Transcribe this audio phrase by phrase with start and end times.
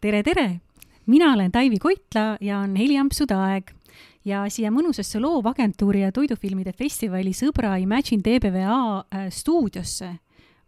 [0.00, 0.60] tere, tere!
[1.06, 3.72] mina olen Taivi Koitla ja on heliampsude aeg
[4.28, 10.12] ja siia mõnusasse loovagentuuri ja toidufilmide festivali Sõbra Imagine TBVA äh, stuudiosse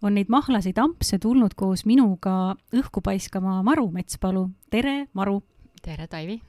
[0.03, 4.49] on neid mahlaseid ampse tulnud koos minuga õhku paiskama Maru Metspalu.
[4.71, 5.43] tere, Maru!
[5.83, 6.41] tere, Taivi!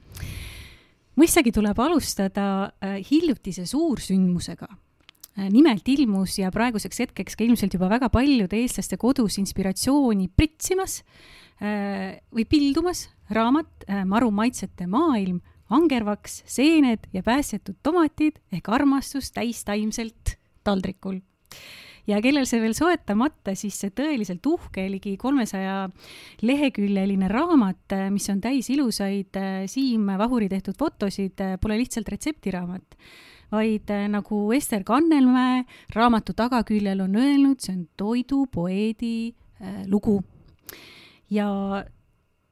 [1.20, 2.46] mõistagi tuleb alustada
[2.80, 8.98] äh, hiljutise suursündmusega äh, nimelt ilmus ja praeguseks hetkeks ka ilmselt juba väga paljude eestlaste
[8.98, 11.02] kodus inspiratsiooni pritsimas
[11.62, 15.38] või pildumas raamat Maru maitsete maailm
[15.72, 21.20] angervaks, seened ja päästetud tomatid ehk armastus täistaimselt taldrikul.
[22.06, 25.86] ja kellel see veel soetamata, siis see tõeliselt uhke, ligi kolmesaja
[26.42, 29.38] leheküljeline raamat, mis on täis ilusaid
[29.70, 32.98] Siim Vahuri tehtud fotosid, pole lihtsalt retseptiraamat
[33.52, 39.34] vaid nagu Ester Kannelmäe raamatu tagaküljel on öelnud, see on toidupoeedi
[39.92, 40.22] lugu.
[41.32, 41.48] Ja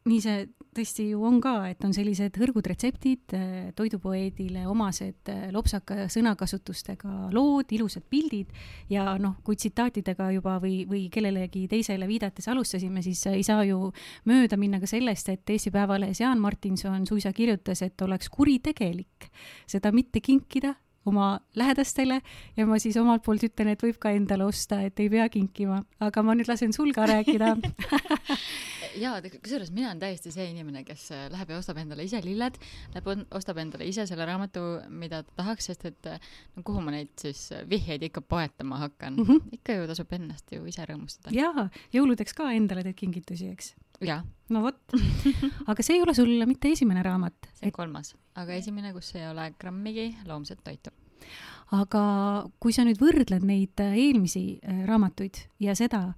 [0.08, 5.48] nii see tõesti ju on ka, et on sellised hõrgud retseptid, äh, toidupoeedile omased äh,
[5.54, 8.52] lopsaka sõnakasutustega lood, ilusad pildid.
[8.92, 13.90] Ja noh, kui tsitaatidega juba või, või kellelegi teisele viidates alustasime, siis ei saa ju
[14.30, 19.30] mööda minna ka sellest, et Eesti Päevalehes Jaan Martinson suisa kirjutas, et oleks kuritegelik
[19.68, 20.76] seda mitte kinkida
[21.08, 22.20] oma lähedastele
[22.56, 25.80] ja ma siis omalt poolt ütlen, et võib ka endale osta, et ei pea kinkima,
[26.00, 27.54] aga ma nüüd lasen sul ka rääkida
[29.02, 32.58] jaa, kusjuures mina olen täiesti see inimene, kes äh, läheb ja ostab endale ise lilled,
[32.94, 34.64] läheb, ostab endale ise selle raamatu,
[35.02, 38.82] mida ta tahaks, sest et äh, no kuhu ma neid siis äh, vihjeid ikka poetama
[38.84, 39.28] hakkan mm.
[39.28, 39.54] -hmm.
[39.60, 41.34] ikka ju tasub ennast ju ise rõõmustada.
[41.36, 43.74] jaa, jõuludeks ka endale teed kingitusi, eks?
[44.00, 44.22] Jaa.
[44.50, 44.96] no vot
[45.70, 47.50] aga see ei ole sul mitte esimene raamat.
[47.54, 47.76] see on et...
[47.76, 50.94] kolmas, aga esimene, kus ei ole grammigi loomset toitu
[51.76, 52.02] aga
[52.62, 56.08] kui sa nüüd võrdled neid eelmisi raamatuid ja seda,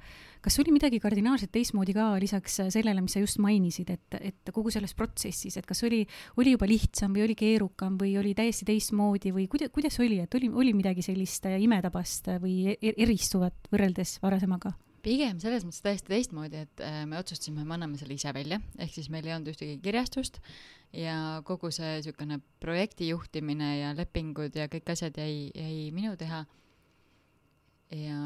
[0.43, 4.73] kas oli midagi kardinaalselt teistmoodi ka lisaks sellele, mis sa just mainisid, et, et kogu
[4.75, 6.03] selles protsessis, et kas oli,
[6.41, 10.39] oli juba lihtsam või oli keerukam või oli täiesti teistmoodi või kuida-, kuidas oli, et
[10.39, 14.75] oli, oli midagi sellist imetabast või e-, eristuvat võrreldes varasemaga?
[15.03, 18.95] Pigem selles mõttes täiesti teistmoodi, et äh, me otsustasime, me anname selle ise välja, ehk
[18.95, 20.39] siis meil ei olnud ühtegi kirjastust
[20.97, 26.45] ja kogu see niisugune projekti juhtimine ja lepingud ja kõik asjad jäi, jäi minu teha.
[27.97, 28.19] ja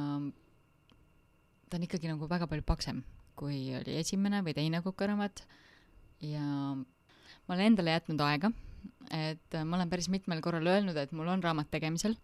[1.66, 3.02] ta on ikkagi nagu väga palju paksem,
[3.38, 5.42] kui oli esimene või teine kokaraamat
[6.26, 6.44] ja
[7.46, 8.50] ma olen endale jätnud aega,
[9.14, 12.16] et ma olen päris mitmel korral öelnud, et mul on raamat tegemisel.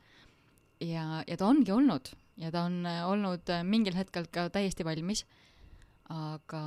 [0.82, 2.10] Ja, ja ta ongi olnud
[2.40, 5.24] ja ta on olnud mingil hetkel ka täiesti valmis,
[6.12, 6.62] aga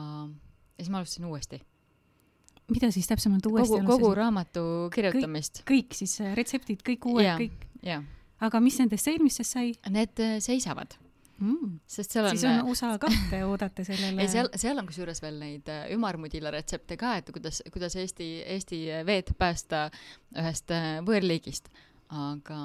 [0.78, 1.62] siis ma alustasin uuesti.
[2.70, 5.64] mida siis täpsemalt uuesti kogu, kogu raamatu kirjutamist.
[5.70, 8.06] kõik siis, retseptid, kõik uued, kõik?
[8.40, 9.74] aga mis nendest eelmistest sai?
[9.90, 10.98] Need seisavad
[11.40, 11.80] mm..
[11.88, 12.38] sest seal on.
[12.38, 14.22] siis on USA kahte oodata sellele.
[14.22, 18.30] ei, seal, seal on kusjuures veel neid äh, ümarmudila retsepte ka, et kuidas, kuidas Eesti,
[18.56, 19.88] Eesti veed päästa
[20.36, 21.72] ühest äh, võõrliigist.
[22.10, 22.60] aga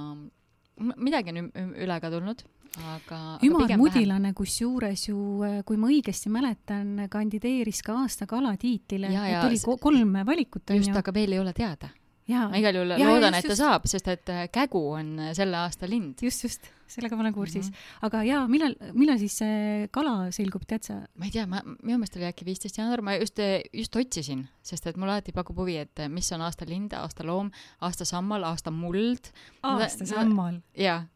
[0.96, 2.44] midagi on üle ka tulnud
[2.78, 9.40] aga, ümarmudilane kusjuures ju, äh, kui ma õigesti mäletan, kandideeris ka aasta kala tiitlile, et
[9.44, 10.76] oli kolm valikut.
[10.76, 11.90] just, aga veel ei ole teada
[12.30, 13.62] ma igal juhul ja, loodan, et ta just.
[13.62, 16.22] saab, sest et äh, Kägu on äh, selle aasta lind.
[16.22, 17.74] just, just, sellega ma olen kursis mm.
[17.74, 18.06] -hmm.
[18.08, 21.00] aga jaa, millal, millal siis see kala selgub, tead sa?
[21.14, 23.38] ma ei tea, ma, minu meelest oli äkki viisteist jaanuar, ma just,
[23.72, 27.50] just otsisin, sest et mulle alati pakub huvi, et mis on aasta lind, aasta loom,
[27.80, 29.32] aasta sammal, aasta muld.
[29.62, 30.60] aasta sammal?
[30.76, 31.06] jaa.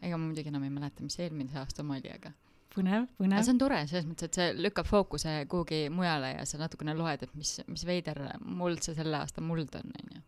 [0.00, 2.32] Ega ma muidugi enam ei mäleta, mis eelmise aasta oma oli, aga
[2.74, 3.42] põnev, põnev.
[3.46, 7.26] see on tore selles mõttes, et see lükkab fookuse kuhugi mujale ja sa natukene loed,
[7.26, 10.22] et mis, mis veider muld see selle aasta muld on, onju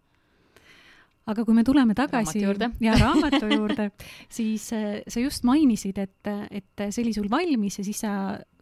[1.26, 2.42] aga kui me tuleme tagasi
[2.86, 3.88] ja raamatu juurde,
[4.32, 8.12] siis äh, sa just mainisid, et, et see oli sul valmis ja siis sa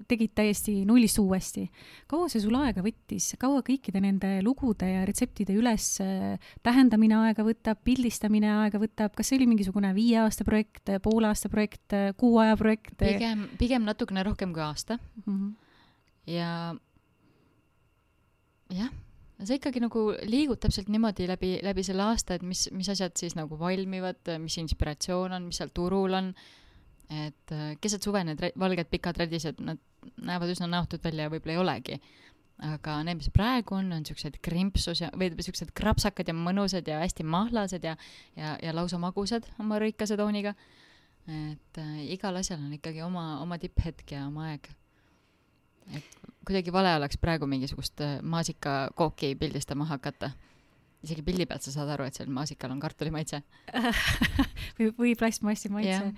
[0.09, 1.67] tegid täiesti nullist uuesti.
[2.11, 7.45] kaua see sul aega võttis, kaua kõikide nende lugude ja retseptide üles äh, tähendamine aega
[7.47, 12.39] võtab, pildistamine aega võtab, kas see oli mingisugune viie aasta projekt, poole aasta projekt, kuu
[12.43, 12.97] aja projekt?
[13.01, 15.33] pigem, pigem natukene rohkem kui aasta mm.
[15.37, 15.55] -hmm.
[16.33, 16.51] ja
[18.73, 19.04] jah
[19.49, 23.37] see ikkagi nagu liigub täpselt niimoodi läbi, läbi selle aasta, et mis, mis asjad siis
[23.39, 26.35] nagu valmivad, mis inspiratsioon on, mis seal turul on.
[27.13, 29.81] et äh, keset suve need valged pikad rädised, nad
[30.25, 31.99] näevad üsna näotud välja ja võib-olla ei olegi.
[32.65, 37.01] aga need, mis praegu on, on siuksed krimpsus ja, või siuksed krapsakad ja mõnusad ja
[37.03, 37.97] hästi mahlased ja,
[38.39, 40.55] ja, ja lausa magusad oma rõikase tooniga.
[41.27, 44.71] et äh, igal asjal on ikkagi oma, oma tipphetk ja oma aeg.
[45.93, 46.15] Et
[46.45, 50.33] kuidagi vale oleks praegu mingisugust äh, maasikakooki pildistama hakata.
[51.05, 53.43] isegi pildi pealt sa saad aru, et seal maasikal on kartulimaitse
[54.79, 56.13] või, või plastmassi maitse.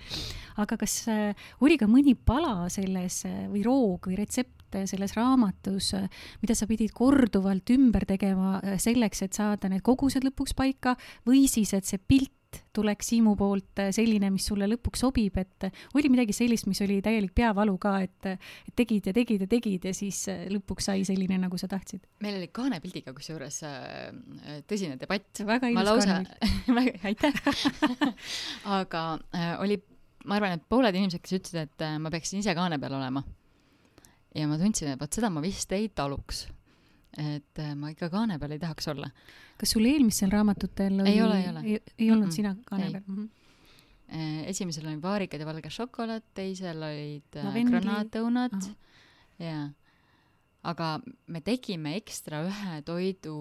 [0.63, 5.93] aga kas äh, oli ka mõni pala selles äh, või roog või retsept, selles raamatus,
[6.41, 11.71] mida sa pidid korduvalt ümber tegema selleks, et saada need kogused lõpuks paika või siis,
[11.71, 12.36] et see pilt
[12.75, 15.67] tuleks Siimu poolt selline, mis sulle lõpuks sobib, et
[15.97, 19.89] oli midagi sellist, mis oli täielik peavalu ka, et, et tegid ja tegid ja tegid
[19.89, 20.23] ja siis
[20.53, 22.05] lõpuks sai selline, nagu sa tahtsid?
[22.23, 25.43] meil oli kaanepildiga kusjuures äh, tõsine debatt.
[25.45, 26.21] väga ilus lausa...
[26.23, 27.33] kaanepilt aitäh
[28.79, 29.03] aga
[29.35, 29.79] äh, oli
[30.27, 33.23] ma arvan, et pooled inimesed, kes ütlesid, et äh, ma peaksin ise kaane peal olema.
[34.35, 36.45] ja ma tundsin, et vot seda ma vist ei taluks.
[37.17, 39.09] Et äh, ma ikka kaane peal ei tahaks olla.
[39.57, 41.63] kas sul eelmistel raamatutel oli, ei ole, ei ole.
[41.63, 42.35] ei, ei olnud mm -mm.
[42.35, 43.15] sina kaane peal mm?
[43.15, 43.33] -hmm
[44.47, 47.71] esimesel oli vaarikad ja valge šokolaad, teisel olid Lavendi.
[47.71, 48.69] granaatõunad
[49.39, 49.69] ja
[50.63, 53.35] aga me tegime ekstra ühe toidu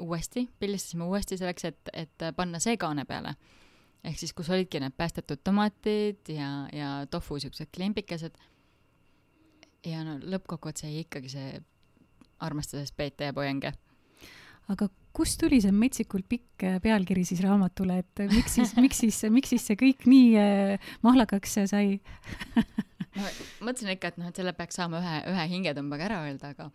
[0.00, 3.34] uuesti, pildistasime uuesti selleks, et, et panna see kaane peale
[4.04, 8.36] ehk siis, kus olidki need päästetud tomatid ja, ja tofu siuksed klembikesed.
[9.84, 11.62] ja no lõppkokkuvõttes jäi ikkagi see
[12.44, 13.72] armastusest Peete ja Pojenge.
[14.72, 19.02] aga kust tuli see metsikult pikk äh, pealkiri siis raamatule, et äh, miks siis miks
[19.04, 22.00] siis, miks siis see kõik nii äh, mahlakaks sai
[23.18, 23.28] no
[23.60, 26.70] mõtlesin ikka, et noh, et selle peaks saama ühe, ühe hingetõmbega ära öelda, aga,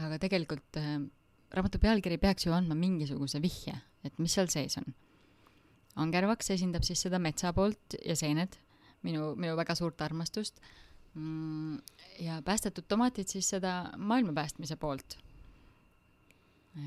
[0.00, 0.98] aga tegelikult äh,
[1.52, 3.74] raamatu pealkiri peaks ju andma mingisuguse vihje,
[4.06, 4.92] et mis seal sees on
[6.00, 8.56] Angervaks esindab siis seda metsa poolt ja seened,
[9.04, 10.62] minu, minu väga suurt armastust.
[12.20, 15.18] Ja päästetud tomatid siis seda maailma päästmise poolt.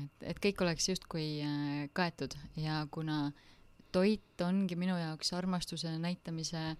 [0.02, 3.30] et, et kõik oleks justkui äh, kaetud ja kuna
[3.92, 6.76] toit ongi minu jaoks armastuse näitamise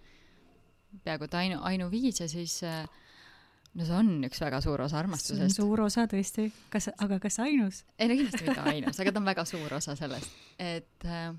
[1.05, 2.89] peaaegu et ainu, ainuviis ja siis äh,
[3.75, 5.59] no see on üks väga suur osa armastusest.
[5.61, 7.85] suur osa tõesti, kas, aga kas ainus?
[7.99, 11.31] ei no kindlasti mitte ainus, aga ta on väga suur osa sellest, et äh,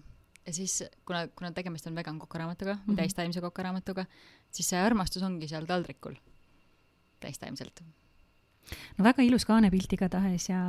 [0.48, 2.96] ja siis, kuna, kuna tegemist on vegan kokaraamatuga mm -hmm.
[2.96, 4.06] täistaimse kokaraamatuga,
[4.52, 6.16] siis see armastus ongi seal taldrikul
[7.20, 7.84] täistaimselt
[8.98, 10.62] no väga ilus kaanepilt igatahes ja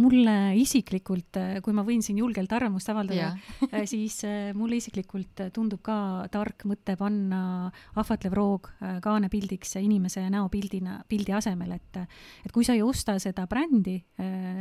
[0.00, 3.32] mulle isiklikult, kui ma võin siin julgelt arvamust avaldada,
[3.68, 5.96] äh, siis äh, mulle isiklikult tundub ka
[6.32, 7.42] tark mõte panna
[8.00, 13.44] ahvatlev roog äh, kaanepildiks inimese näopildina, pildi asemel, et et kui sa ei osta seda
[13.50, 13.98] brändi,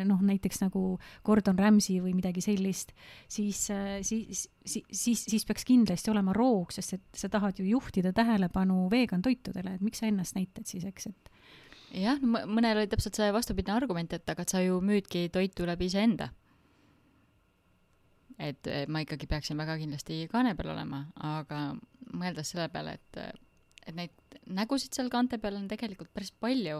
[0.07, 0.81] noh näiteks nagu
[1.25, 2.91] Gordon Ramsay või midagi sellist,
[3.31, 3.61] siis,
[4.03, 8.89] siis, siis, siis, siis peaks kindlasti olema roog, sest et sa tahad ju juhtida tähelepanu
[8.91, 11.31] vegan toitudele, et miks sa ennast näitad siis, eks, et
[11.95, 16.31] jah, mõnel oli täpselt see vastupidine argument, et aga sa ju müüdki toitu läbi iseenda.
[18.41, 21.75] et ma ikkagi peaksin väga kindlasti kaane peal olema, aga
[22.17, 23.35] mõeldes selle peale, et,
[23.85, 26.79] et neid nägusid seal kaante peal on tegelikult päris palju,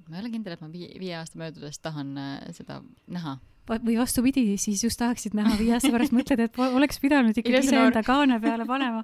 [0.00, 3.36] et ma ei ole kindel, et ma viie, viie aasta möödudes tahan äh, seda näha
[3.70, 8.02] või vastupidi, siis just tahaksid näha viie aasta pärast, mõtled, et oleks pidanud ikkagi iseenda
[8.06, 9.02] kaane peale panema.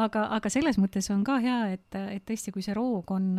[0.00, 3.30] aga, aga selles mõttes on ka hea, et, et tõesti, kui see roog on,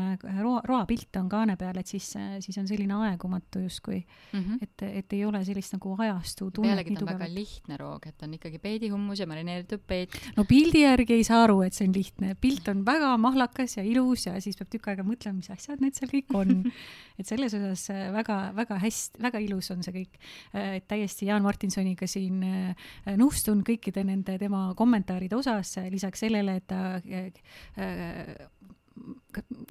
[0.42, 2.08] roa, roapilt on kaane peal, et siis,
[2.44, 4.40] siis on selline aegumatu justkui mm.
[4.40, 4.58] -hmm.
[4.62, 6.72] et, et ei ole sellist nagu ajastu tunnet.
[6.72, 10.18] pealegi ta on väga lihtne roog, et on ikkagi peedihummus ja marineeritud peet.
[10.38, 13.84] no pildi järgi ei saa aru, et see on lihtne, pilt on väga mahlakas ja
[13.84, 16.72] ilus ja siis peab tükk aega mõtlema, mis asjad need seal kõik on.
[17.20, 20.18] et selles osas väga-väga hästi, väga ilus on see kõik
[20.54, 22.90] et täiesti Jaan Martinsoniga siin äh,
[23.20, 28.50] nõustun kõikide nende tema kommentaaride osas, lisaks sellele, et ta äh,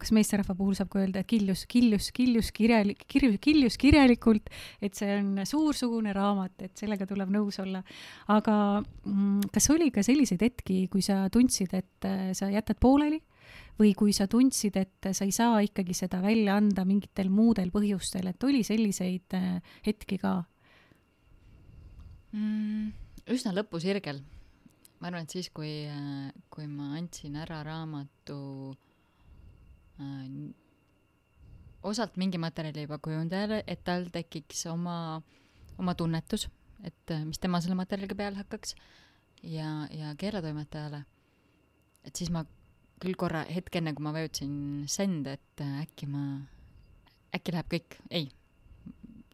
[0.00, 4.50] kas meesterahva puhul saab ka öelda, et kiljus, kiljus, kiljus kirjalik, kirjus, kiljus kirjalikult,
[4.82, 7.82] et see on suursugune raamat, et sellega tuleb nõus olla.
[8.34, 13.22] aga mm, kas oli ka selliseid hetki, kui sa tundsid, et äh, sa jätad pooleli
[13.78, 18.28] või kui sa tundsid, et sa ei saa ikkagi seda välja anda mingitel muudel põhjustel,
[18.32, 19.38] et oli selliseid
[19.86, 20.40] hetki ka?
[22.32, 22.92] Mm,?
[23.32, 24.22] üsna lõpusirgel.
[25.00, 25.70] ma arvan, et siis, kui,
[26.52, 28.38] kui ma andsin ära raamatu
[29.98, 30.26] äh,
[31.82, 35.20] osalt mingi materjali juba kujundajale, et tal tekiks oma,
[35.78, 36.48] oma tunnetus,
[36.86, 38.76] et mis tema selle materjaliga peale hakkaks
[39.42, 41.04] ja, ja keeletoimetajale.
[42.06, 42.44] et siis ma
[43.02, 46.22] küll korra, hetk enne, kui ma vajutasin send, et äkki ma,
[47.34, 48.30] äkki läheb kõik, ei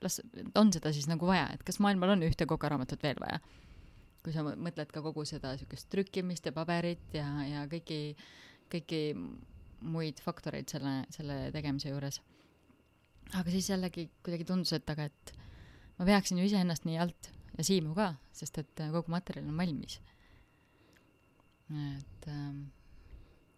[0.04, 0.20] las,
[0.58, 3.40] on seda siis nagu vaja, et kas maailmal on ühte kokaraamatut veel vaja?
[4.24, 8.16] kui sa mõtled ka kogu seda niisugust trükkimist ja paberit ja, ja kõiki,
[8.68, 9.00] kõiki
[9.88, 12.20] muid faktoreid selle, selle tegemise juures.
[13.38, 15.34] aga siis jällegi kuidagi tundus, et aga et
[15.98, 20.00] ma veaksin ju iseennast nii alt ja Siimu ka, sest et kogu materjal on valmis.
[21.68, 22.66] et ähm,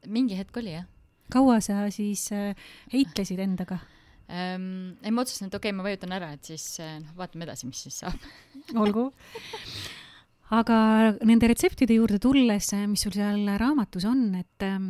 [0.06, 0.87] mingi hetk oli jah.
[1.32, 2.54] kaua sa siis äh,
[2.92, 3.78] heitlesid endaga?
[4.30, 4.66] Ähm,.
[5.02, 7.70] ei, ma otsustasin, et okei okay,, ma vajutan ära, et siis äh, noh, vaatame edasi,
[7.70, 8.28] mis siis saab
[8.82, 9.10] olgu.
[10.56, 10.76] aga
[11.26, 14.88] nende retseptide juurde tulles, mis sul seal raamatus on, et ähm,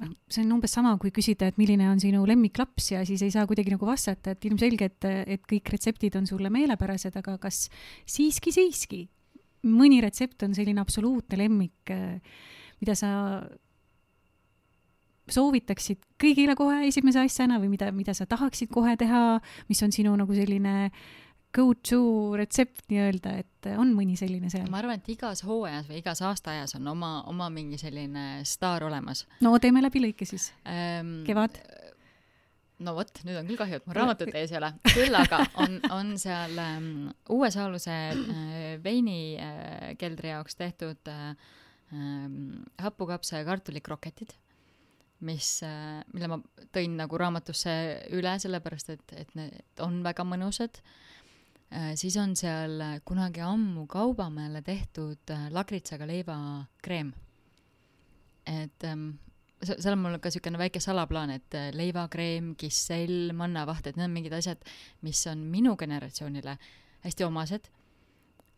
[0.00, 3.34] noh, see on umbes sama, kui küsida, et milline on sinu lemmiklaps ja siis ei
[3.34, 7.66] saa kuidagi nagu vastata, et ilmselge, et, et kõik retseptid on sulle meelepärased, aga kas
[8.06, 9.04] siiski, siiski
[9.64, 11.92] mõni retsept on selline absoluutne lemmik,
[12.82, 13.10] mida sa
[15.30, 19.40] soovitaksid kõigile kohe esimese asjana või mida, mida sa tahaksid kohe teha,
[19.70, 20.90] mis on sinu nagu selline
[21.54, 24.66] go-to retsept nii-öelda, et on mõni selline seal?
[24.72, 29.24] ma arvan, et igas hooajas või igas aastaajas on oma, oma mingi selline staar olemas.
[29.44, 31.20] no teeme läbi lõike siis ähm,.
[31.28, 31.60] kevad?
[32.84, 35.78] no vot, nüüd on küll kahju, et mul raamatut ees ei ole, küll aga on,
[35.94, 36.88] on seal ähm,
[37.32, 41.36] Uue Saaluse äh, veini äh, keldri jaoks tehtud äh,
[41.94, 42.26] äh,
[42.82, 44.34] hapukapsa ja kartulikroketid
[45.20, 46.38] mis, äh, mille ma
[46.74, 47.74] tõin nagu raamatusse
[48.16, 50.80] üle, sellepärast et, et need on väga mõnusad.
[51.74, 57.12] Äh, siis on seal kunagi ammu Kaubamäele tehtud äh, lagritsaga leivakreem.
[58.44, 59.14] et ähm,
[59.64, 64.34] seal on mul ka niisugune väike salaplaan, et leivakreem, kissell, mannavaht, et need on mingid
[64.36, 64.60] asjad,
[65.00, 66.58] mis on minu generatsioonile
[67.06, 67.70] hästi omased,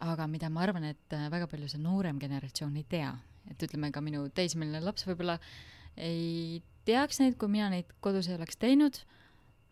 [0.03, 3.15] aga mida ma arvan, et väga palju see noorem generatsioon ei tea.
[3.47, 8.29] et ütleme, ka minu teismeline laps võib-olla äh, ei teaks neid, kui mina neid kodus
[8.31, 9.00] ei oleks teinud.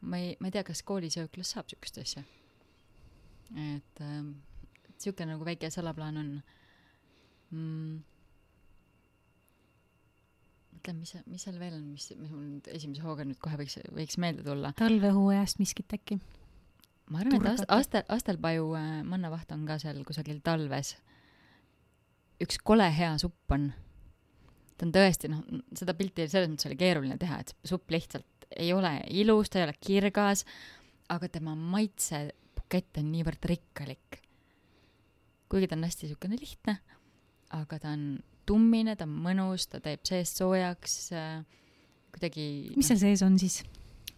[0.04, 2.24] ma ei, ma ei tea, kas koolisööklas saab siukest asja.
[3.54, 4.24] et äh,
[5.00, 6.30] siuke nagu väike salaplaan on
[7.54, 8.02] mm..
[10.74, 13.78] mõtlen, mis, mis seal veel on, mis, mis mul nüüd esimese hooga nüüd kohe võiks,
[13.94, 14.74] võiks meelde tulla.
[14.80, 16.18] talvehooajast miskit äkki?
[17.12, 20.96] ma arvan, et Ast-, Astel, Astelpaju äh, mannavaht on ka seal kusagil talves.
[22.42, 23.70] üks kole hea supp on
[24.78, 25.42] ta on tõesti noh,
[25.76, 29.68] seda pilti selles mõttes oli keeruline teha, et supp lihtsalt ei ole ilus, ta ei
[29.68, 30.44] ole kirgas,
[31.12, 34.20] aga tema maitsebukett on niivõrd rikkalik.
[35.48, 36.78] kuigi ta on hästi niisugune lihtne,
[37.54, 38.06] aga ta on
[38.46, 41.44] tummine, ta on mõnus, ta teeb seest soojaks äh,,
[42.14, 43.62] kuidagi mis seal sees on siis?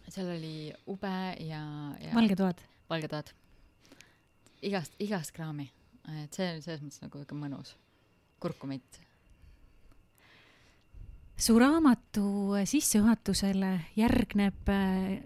[0.08, 1.62] seal oli ube ja,
[2.00, 2.62] ja valgetoad?
[2.90, 3.32] valgetoad.
[4.62, 5.68] igast, igast kraami.
[6.22, 7.75] et see on selles mõttes nagu ikka mõnus.
[8.40, 9.02] kurkumit
[11.36, 15.20] su raamatu sissejuhatusele järgneb, äh,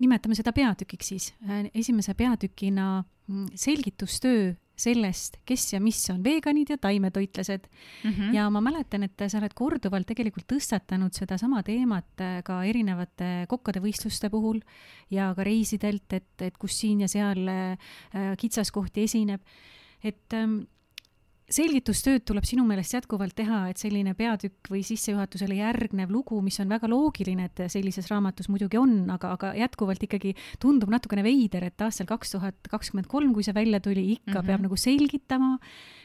[0.00, 6.70] nimetame seda peatükiks siis, äh, esimese peatükina mm, selgitustöö sellest, kes ja mis on veganid
[6.72, 8.10] ja taimetoitlased mm.
[8.10, 8.34] -hmm.
[8.34, 14.30] ja ma mäletan, et sa oled korduvalt tegelikult tõstatanud sedasama teemat ka erinevate kokkade võistluste
[14.30, 14.62] puhul
[15.10, 17.44] ja ka reisidelt, et, et kus siin ja seal
[18.40, 19.40] kitsaskohti esineb.
[20.02, 20.62] et ähm,
[21.50, 26.70] selgitustööd tuleb sinu meelest jätkuvalt teha, et selline peatükk või sissejuhatusele järgnev lugu, mis on
[26.70, 31.86] väga loogiline, et sellises raamatus muidugi on, aga, aga jätkuvalt ikkagi tundub natukene veider, et
[31.86, 34.46] aastal kaks tuhat kakskümmend kolm, kui see välja tuli, ikka mm -hmm.
[34.46, 35.58] peab nagu selgitama,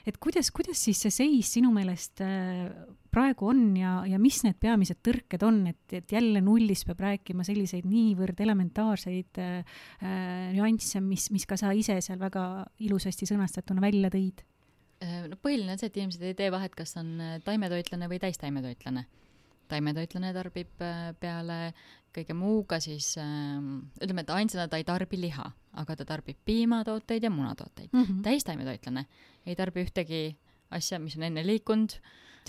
[0.06, 2.72] et kuidas, kuidas siis see seis sinu meelest äh,
[3.12, 7.44] praegu on ja, ja mis need peamised tõrked on, et, et jälle nullist peab rääkima
[7.44, 9.64] selliseid niivõrd elementaarseid äh,
[10.02, 14.44] äh, nüansse, mis, mis ka sa ise seal väga ilusasti sõnastatuna välja tõid
[15.02, 19.06] no põhiline on see, et inimesed ei tee vahet, kas on äh, taimetoitlane või täistaimetoitlane.
[19.68, 21.60] taimetoitlane tarbib äh, peale
[22.16, 25.50] kõige muuga siis ähm, ütleme, et ainsana ta ei tarbi liha,
[25.82, 28.04] aga ta tarbib piimatooteid ja munatooteid mm.
[28.04, 28.22] -hmm.
[28.24, 29.06] täistaimetoitlane
[29.46, 30.38] ei tarbi ühtegi
[30.72, 31.98] asja, mis on enne liikunud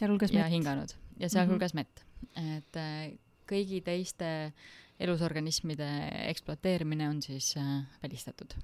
[0.01, 0.51] ja mett.
[0.51, 2.03] hinganud ja sealhulgas mm -hmm.
[2.37, 2.63] mett.
[2.63, 4.53] et kõigi teiste
[5.01, 5.89] elusorganismide
[6.31, 8.55] ekspluateerimine on siis äh, välistatud.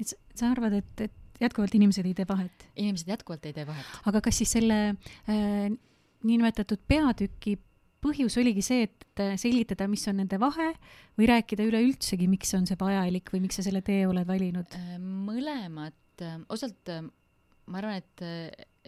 [0.00, 2.68] et sa arvad, et, et jätkuvalt inimesed ei tee vahet?
[2.76, 3.98] inimesed jätkuvalt ei tee vahet.
[4.06, 5.70] aga kas siis selle äh,
[6.26, 7.56] niinimetatud peatüki
[8.04, 10.70] põhjus oligi see, et äh, selgitada, mis on nende vahe
[11.18, 14.76] või rääkida üleüldsegi, miks on see vajalik või miks sa selle tee oled valinud?
[14.76, 16.92] Äh, mõlemat, äh, osalt
[17.70, 18.24] ma arvan, et,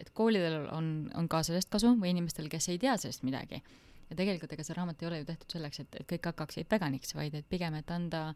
[0.01, 3.61] et koolidel on, on ka sellest kasu või inimestel, kes ei tea sellest midagi.
[4.09, 7.13] ja tegelikult ega see raamat ei ole ju tehtud selleks, et, et kõik hakkaksid veganiks,
[7.15, 8.33] vaid et pigem, et anda,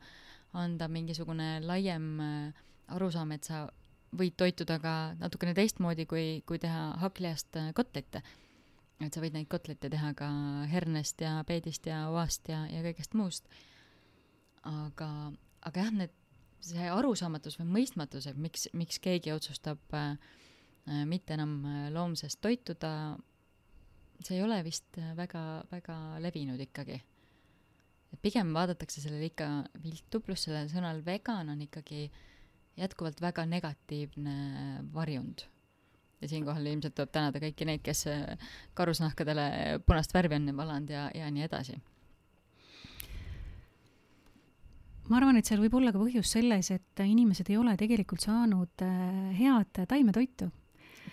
[0.53, 2.07] anda mingisugune laiem
[2.95, 3.65] arusaam, et sa
[4.15, 8.21] võid toituda ka natukene teistmoodi, kui, kui teha hakklihast äh, kotlette.
[9.03, 10.27] et sa võid neid kotlette teha ka
[10.71, 13.49] hernest ja peedist ja oast ja, ja kõigest muust.
[14.63, 15.09] aga,
[15.61, 16.15] aga jah, need,
[16.63, 20.15] see arusaamatus või mõistmatus, et miks, miks keegi otsustab äh,
[20.87, 23.17] äh mitte enam äh, loomsest toituda,
[24.23, 27.01] see ei ole vist väga, väga levinud ikkagi.
[28.13, 32.26] et pigem vaadatakse sellele ikka viltu, pluss sellel sõnal vegan on ikkagi äh,
[32.77, 34.35] jätkuvalt väga negatiivne
[34.93, 35.45] varjund.
[36.21, 39.43] ja siinkohal ilmselt tuleb tänada kõiki neid, kes äh, karusnahkadele
[39.85, 41.77] punast värvi on valanud ja, ja nii edasi.
[45.09, 48.85] ma arvan, et seal võib olla ka põhjus selles, et inimesed ei ole tegelikult saanud
[48.85, 50.51] äh, head taimetoitu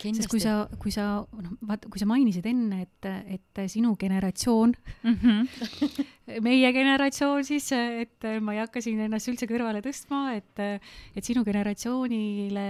[0.01, 4.75] sest kui sa, kui sa, noh, vaata, kui sa mainisid enne, et, et sinu generatsioon
[5.03, 5.89] mm, -hmm.
[6.47, 10.85] meie generatsioon siis, et ma ei hakka siin ennast üldse kõrvale tõstma, et,
[11.15, 12.69] et sinu generatsioonile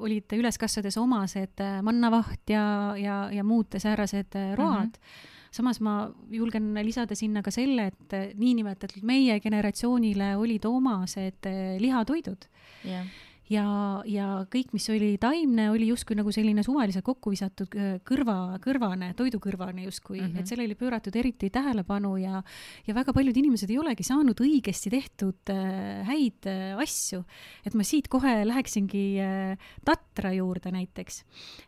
[0.00, 4.92] olid üles kasvades omased mannavaht ja, ja, ja muud säärased road mm.
[4.92, 11.48] -hmm samas ma julgen lisada sinna ka selle, et niinimetatud meie generatsioonile olid omased
[11.80, 12.44] lihatoidud
[12.84, 13.06] yeah
[13.52, 13.66] ja,
[14.08, 19.12] ja kõik, mis oli taimne, oli justkui nagu selline suvaliselt kokku visatud äh, kõrva, kõrvane,
[19.18, 20.40] toidukõrvane justkui mm, -hmm.
[20.40, 22.42] et sellele ei pööratud eriti tähelepanu ja,
[22.86, 27.22] ja väga paljud inimesed ei olegi saanud õigesti tehtud äh, häid äh, asju.
[27.64, 31.22] et ma siit kohe läheksingi äh, tatra juurde näiteks.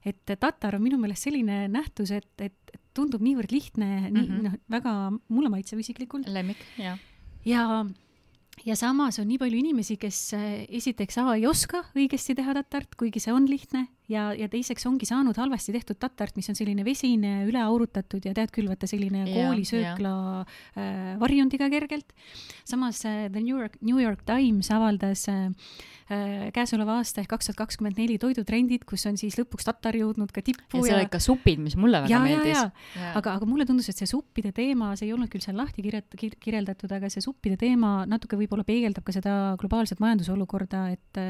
[0.05, 4.19] et tatar on minu meelest selline nähtus, et, et tundub niivõrd lihtne mm, -hmm.
[4.19, 4.45] nii mhm.
[4.45, 4.95] noh, väga
[5.29, 6.29] mulle maitseb isiklikult.
[6.29, 6.99] lemmik, jah.
[7.45, 8.08] ja, ja
[8.67, 10.49] ja samas on nii palju inimesi, kes äh,
[10.81, 15.09] esiteks A ei oska õigesti teha tatart, kuigi see on lihtne ja, ja teiseks ongi
[15.09, 19.27] saanud halvasti tehtud tatart, mis on selline vesine, üle aurutatud ja tead küll, vaata selline
[19.29, 22.15] koolisöökla äh, varjundiga kergelt.
[22.65, 25.51] samas äh, The New York, New York Times avaldas äh,
[26.09, 30.43] käesoleva aasta ehk kaks tuhat kakskümmend neli toidutrendid, kus on siis lõpuks tatar jõudnud ka
[30.45, 30.81] tippu.
[30.81, 32.61] ja seal olid ka supid, mis mulle väga ja, meeldis.
[33.13, 36.17] aga, aga mulle tundus, et see suppide teema, see ei olnud küll seal lahti kirjat-,
[36.17, 41.21] kirjeldatud, aga see suppide teema natuke võib-olla peegeldab ka seda globaalset majandusolukorda, et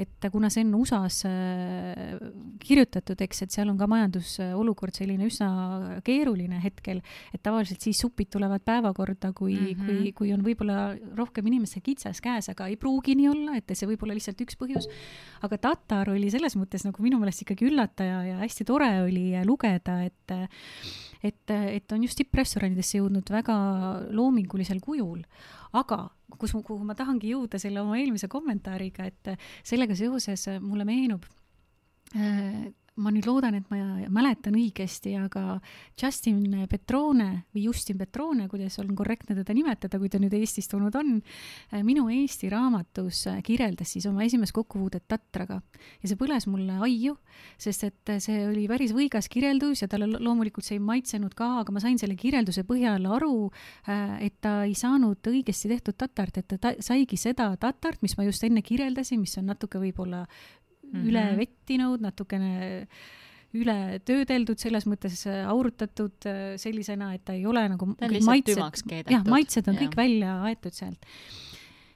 [0.00, 2.18] et kuna see on USA-s äh,
[2.64, 7.02] kirjutatud, eks, et seal on ka majandusolukord selline üsna keeruline hetkel,
[7.34, 9.86] et tavaliselt siis supid tulevad päevakorda, kui mm, -hmm.
[9.86, 13.88] kui, kui on võib-olla rohkem inimeste kitsas käes, aga ei pruugi nii olla, et see
[13.88, 14.88] võib olla lihtsalt üks põhjus.
[15.44, 20.00] aga Tatar oli selles mõttes nagu minu meelest ikkagi üllataja ja hästi tore oli lugeda,
[20.04, 20.36] et
[21.24, 23.54] et, et on just tipprestoranidesse jõudnud väga
[24.10, 25.22] loomingulisel kujul.
[25.72, 31.24] aga kus, kuhu ma tahangi jõuda selle oma eelmise kommentaariga, et sellega seoses mulle meenub
[32.14, 32.70] Äh,
[33.02, 33.78] ma nüüd loodan, et ma
[34.12, 35.58] mäletan õigesti, aga
[35.98, 41.16] Justin Petrone või Justin Petrone, kuidas on korrektne teda nimetada, kui ta nüüd eestistunud on,
[41.72, 45.60] äh, minu Eesti raamatus äh, kirjeldas siis oma esimest kokkupuudet tatraga.
[46.02, 47.16] Ja see põles mulle aiu,
[47.58, 51.74] sest et see oli päris võigas kirjeldus ja talle loomulikult see ei maitsenud ka, aga
[51.74, 53.50] ma sain selle kirjelduse põhjal aru,
[54.22, 58.44] et ta ei saanud õigesti tehtud tatart, et ta saigi seda tatart, mis ma just
[58.46, 60.24] enne kirjeldasin, mis on natuke võib-olla
[60.84, 61.08] mm -hmm.
[61.10, 62.52] üle vettinud, natukene
[63.54, 68.58] üle töödeldud, selles mõttes äh, aurutatud äh, sellisena, et ta ei ole nagu maitsed,
[69.10, 69.84] jah, maitsed on ja.
[69.84, 71.06] kõik välja aetud sealt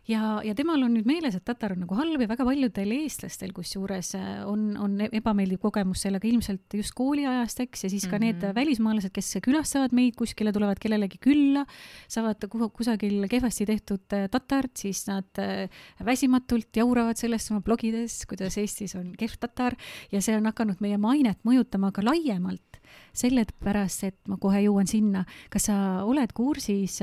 [0.09, 3.53] ja, ja temal on nüüd meeles, et tatar on nagu halb ja väga paljudel eestlastel
[3.57, 8.17] kusjuures äh, on, on e-, ebameeldiv kogemus sellega ilmselt just kooliajast, eks, ja siis ka
[8.17, 8.25] mm -hmm.
[8.27, 8.55] need mhm.
[8.57, 11.65] välismaalased, kes külastavad meid kuskile, tulevad kellelegi külla,
[12.09, 15.69] saavad kusagil kehvasti tehtud äh, tatart, siis nad äh,
[16.05, 19.77] väsimatult jauravad sellest oma blogides, kuidas Eestis on kehv tatar
[20.13, 22.81] ja see on hakanud meie mainet mõjutama ka laiemalt
[23.13, 27.01] sellepärast, et ma kohe jõuan sinna, kas sa oled kursis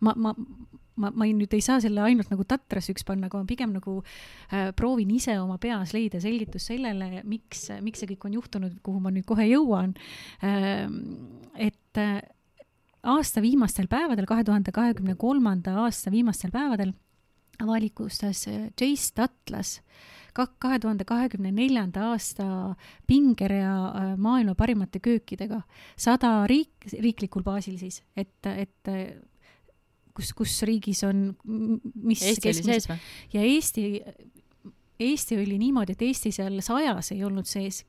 [0.00, 0.34] ma, ma,
[1.00, 3.74] ma, ma ei, nüüd ei saa selle ainult nagu tatrasse üks panna, aga ma pigem
[3.76, 8.78] nagu äh, proovin ise oma peas leida selgitust sellele, miks, miks see kõik on juhtunud,
[8.84, 9.94] kuhu ma nüüd kohe jõuan
[10.42, 10.86] äh,.
[11.68, 12.20] et äh,
[13.08, 16.94] aasta viimastel päevadel, kahe tuhande kahekümne kolmanda aasta viimastel päevadel
[17.62, 19.78] avalikustas äh, Jace Atlas
[20.38, 22.74] kahe tuhande kahekümne neljanda aasta
[23.10, 25.62] pingerea äh, maailma parimate köökidega,
[25.96, 28.92] sada riik, riiklikul baasil siis, et, et
[30.18, 32.98] kus, kus riigis on, mis Eesti oli sees või?
[33.36, 33.84] ja Eesti,
[34.98, 37.84] Eesti oli niimoodi, et Eesti seal sajas ei olnud sees,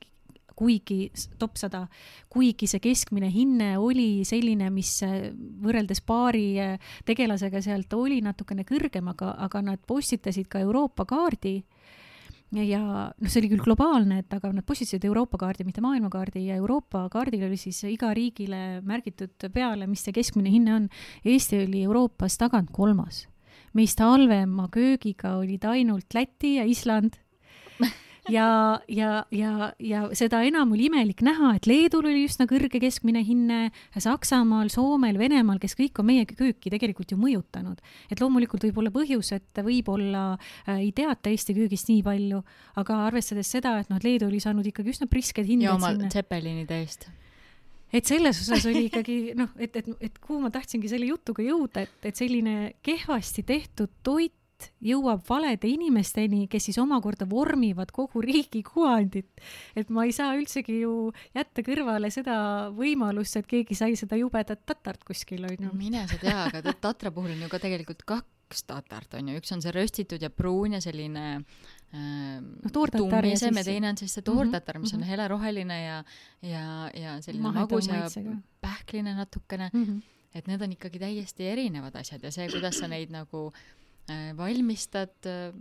[0.60, 1.08] kuigi
[1.40, 1.86] top sada,
[2.30, 4.98] kuigi see keskmine hinne oli selline, mis
[5.64, 6.52] võrreldes paari
[7.08, 11.62] tegelasega sealt oli natukene kõrgem, aga, aga nad postitasid ka Euroopa kaardi
[12.56, 12.82] ja
[13.14, 17.04] noh, see oli küll globaalne, et aga nad postitasid Euroopa kaardi, mitte maailmakaardi ja Euroopa
[17.12, 20.88] kaardil oli siis iga riigile märgitud peale, mis see keskmine hinne on.
[21.24, 23.26] Eesti oli Euroopas tagant kolmas.
[23.72, 27.14] meist halvema köögiga olid ainult Läti ja Island
[28.28, 33.22] ja, ja, ja, ja seda enam oli imelik näha, et Leedul oli üsna kõrge keskmine
[33.26, 33.60] hinne,
[33.96, 37.80] Saksamaal, Soomel, Venemaal, kes kõik on meie kööki tegelikult ju mõjutanud.
[38.10, 42.42] et loomulikult võib olla põhjus, et võib-olla äh, ei teata Eesti köögist nii palju,
[42.80, 46.82] aga arvestades seda, et noh, Leedu oli saanud ikkagi üsna prisked hinded ja oma Zeppelinide
[46.82, 47.08] eest
[47.92, 51.84] et selles osas oli ikkagi noh, et, et, et kuhu ma tahtsingi selle jutuga jõuda,
[51.86, 54.34] et, et selline kehvasti tehtud toit
[54.84, 59.28] jõuab valede inimesteni, kes siis omakorda vormivad kogu riigi kuvandit.
[59.76, 62.34] et ma ei saa üldsegi ju jätta kõrvale seda
[62.76, 65.68] võimalust, et keegi sai seda jubedat tatart kuskil onju.
[65.68, 69.40] no mine sa tea, aga Tatra puhul on ju ka tegelikult kaks tatart on ju,
[69.40, 74.14] üks on see röstitud ja pruun ja selline äh, no tummisem ja teine on siis
[74.16, 75.10] see toortatar, mis on mhm.
[75.10, 75.98] heleroheline ja
[76.42, 78.06] ja, ja selline magus ja
[78.60, 80.00] pähkline natukene, mm -hmm.
[80.34, 83.79] et need on ikkagi täiesti erinevad asjad ja see, kuidas sa neid nagu äh,
[84.38, 85.52] valmistad äh,,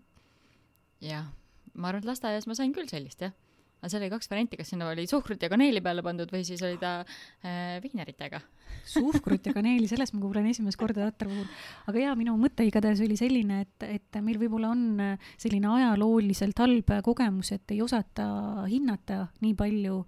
[1.04, 1.28] jah,
[1.74, 3.36] ma arvan, et lasteaias ma sain küll sellist jah.
[3.80, 6.64] aga seal oli kaks varianti, kas sinna oli suhkrut ja kaneeli peale pandud või siis
[6.66, 8.42] oli ta äh, viineritega.
[8.86, 11.48] Suhkrut ja kaneeli, sellest ma kuulen esimest korda tatra puhul.
[11.92, 16.96] aga jaa, minu mõte igatahes oli selline, et, et meil võib-olla on selline ajalooliselt halb
[17.06, 18.30] kogemus, et ei osata
[18.70, 20.00] hinnata nii palju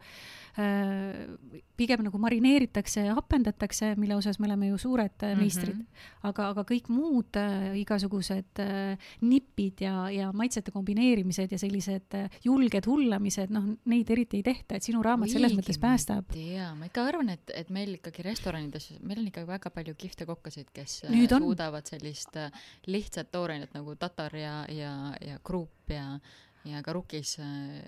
[0.60, 5.40] äh, pigem nagu marineeritakse ja hapendatakse, mille osas me oleme ju suured mm Mhm.
[5.42, 5.86] meistrid -hmm.
[6.24, 12.30] aga, aga kõik muud äh, igasugused äh, nipid ja, ja maitsete kombineerimised ja sellised äh,
[12.44, 16.36] julged hullamised, noh, neid eriti ei tehta, et sinu raamat selles mõttes päästab.
[16.36, 20.26] jaa, ma ikka arvan, et, et meil ikkagi restoranides, meil on ikka väga palju kihvte
[20.30, 21.46] kokkasid, kes äh, Nüüd on.
[21.48, 22.52] suudavad sellist äh,
[22.88, 26.20] lihtsat toorainet nagu tatar ja, ja, ja kruup ja,
[26.68, 27.82] ja ka rukis äh,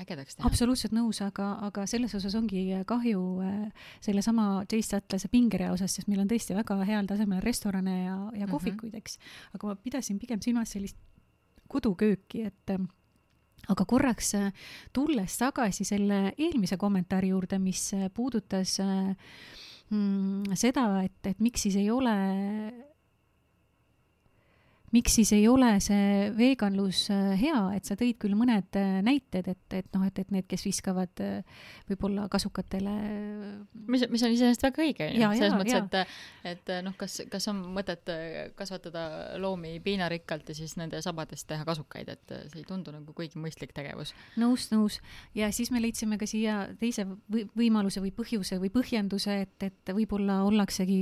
[0.00, 0.48] ägedaks teha.
[0.48, 6.08] absoluutselt nõus, aga, aga selles osas ongi kahju äh, sellesama Jace Atlase pingerea osas, sest
[6.08, 8.52] meil on tõesti väga heal tasemel restorane ja, ja Mhm.
[8.54, 9.18] kohvikuid, eks.
[9.54, 10.96] aga ma pidasin pigem silmas sellist
[11.72, 12.88] kodukööki, et ähm,
[13.70, 14.52] aga korraks äh,
[14.92, 19.16] tulles tagasi selle eelmise kommentaari juurde, mis äh, puudutas äh, mm,
[20.58, 22.14] seda, et, et miks siis ei ole
[24.92, 29.48] miks siis ei ole see veganlus äh, hea, et sa tõid küll mõned äh, näited,
[29.48, 32.92] et, et noh, et, et need, kes viskavad äh, võib-olla kasukatele
[33.88, 35.78] mis, mis on iseenesest väga õige, selles mõttes,
[36.44, 38.12] et, et noh, kas, kas on mõtet
[38.58, 39.06] kasvatada
[39.40, 43.72] loomi piinarikkalt ja siis nende sabadest teha kasukaid, et see ei tundu nagu kuigi mõistlik
[43.76, 44.12] tegevus.
[44.40, 45.00] nõus, nõus.
[45.38, 49.94] ja siis me leidsime ka siia teise või võimaluse või põhjuse või põhjenduse, et, et
[49.96, 51.00] võib-olla ollaksegi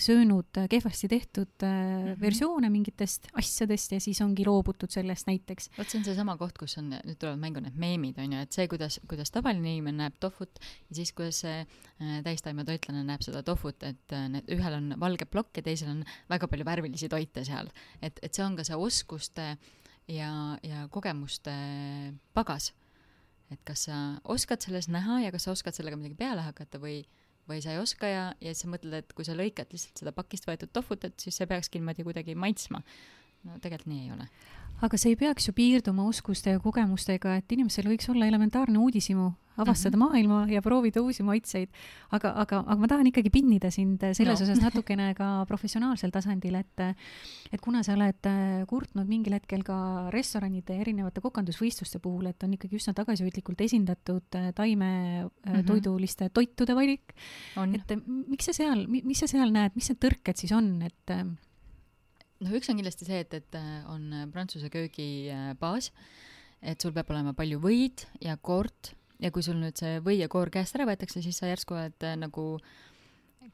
[0.00, 2.20] söönud kehvasti tehtud äh, Mhm.
[2.20, 5.70] versioone mingitest asjadest ja siis ongi loobutud sellest näiteks.
[5.78, 8.68] vot see on seesama koht, kus on, nüüd tulevad mängu need meemid, onju, et see,
[8.68, 13.82] kuidas, kuidas tavaline inimene näeb tohvut ja siis, kuidas see äh, täistaimetoitlane näeb seda tohvut,
[13.82, 17.70] et äh, need, ühel on valge plokk ja teisel on väga palju värvilisi toite seal.
[18.00, 19.56] et, et see on ka see oskuste
[20.08, 20.30] ja,
[20.62, 21.54] ja kogemuste
[22.34, 22.72] pagas.
[23.50, 27.02] et kas sa oskad selles näha ja kas sa oskad sellega midagi peale hakata või,
[27.48, 30.14] või sa ei oska ja, ja siis sa mõtled, et kui sa lõikad lihtsalt seda
[30.16, 32.82] pakist võetud tohvut, et siis see peakski niimoodi kuidagi maitsma.
[33.44, 34.28] no tegelikult nii ei ole.
[34.82, 39.32] aga see ei peaks ju piirduma oskuste ja kogemustega, et inimesel võiks olla elementaarne uudishimu,
[39.56, 40.10] avastada mm -hmm.
[40.10, 41.68] maailma ja proovida uusi maitseid.
[42.10, 44.44] aga, aga, aga ma tahan ikkagi pinnida sind selles No.
[44.44, 46.80] osas natukene ka professionaalsel tasandil, et
[47.52, 52.52] et kuna sa oled äh, kurtnud mingil hetkel ka restoranide erinevate kokandusvõistluste puhul, et on
[52.52, 56.32] ikkagi üsna tagasihoidlikult esindatud äh, taimetoiduliste mm -hmm.
[56.34, 57.14] toitude valik,
[57.74, 61.10] et äh, miks sa seal, mis sa seal näed, mis need tõrked siis on, et
[61.10, 61.24] äh,
[62.44, 65.90] noh, üks on kindlasti see, et, et äh, on äh, prantsuse köögi äh, baas,
[66.64, 70.28] et sul peab olema palju võid ja koort ja kui sul nüüd see või ja
[70.28, 72.58] koor käest ära võetakse, siis sa järsku oled äh, nagu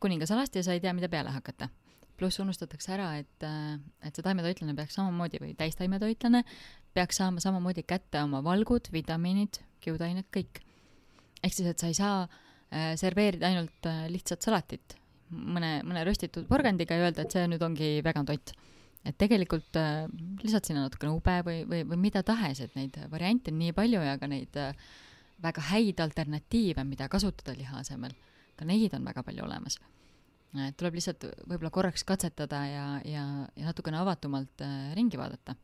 [0.01, 1.69] kuningasalast ja sa ei tea, mida peale hakata.
[2.21, 3.45] pluss unustatakse ära, et,
[4.05, 6.43] et see taimetoitlane peaks samamoodi või täistaimetoitlane
[6.93, 10.61] peaks saama samamoodi kätte oma valgud, vitamiinid, kiudained, kõik.
[11.43, 16.47] ehk siis, et sa ei saa äh, serveerida ainult äh, lihtsat salatit mõne, mõne röstitud
[16.51, 18.53] porgandiga ja öelda, et see nüüd ongi vegan toit.
[19.01, 20.05] et tegelikult äh,
[20.43, 24.03] lisad sinna natukene ube või, või, või mida tahes, et neid variante on nii palju
[24.05, 24.75] ja ka neid äh,
[25.43, 28.13] väga häid alternatiive, mida kasutada liha asemel,
[28.59, 29.79] ka neid on väga palju olemas.
[30.51, 33.25] et tuleb lihtsalt võib-olla korraks katsetada ja, ja,
[33.55, 35.55] ja natukene avatumalt äh, ringi vaadata.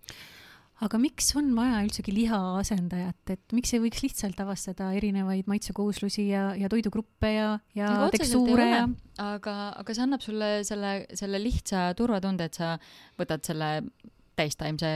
[0.86, 6.28] aga miks on vaja üldsegi liha asendajat, et miks ei võiks lihtsalt avastada erinevaid maitsekooslusi
[6.28, 8.84] ja, ja toidugruppe ja, ja ei tekstuure ja
[9.24, 12.76] aga, aga see annab sulle selle, selle lihtsa turvatunde, et sa
[13.18, 13.72] võtad selle
[14.36, 14.92] täistaimse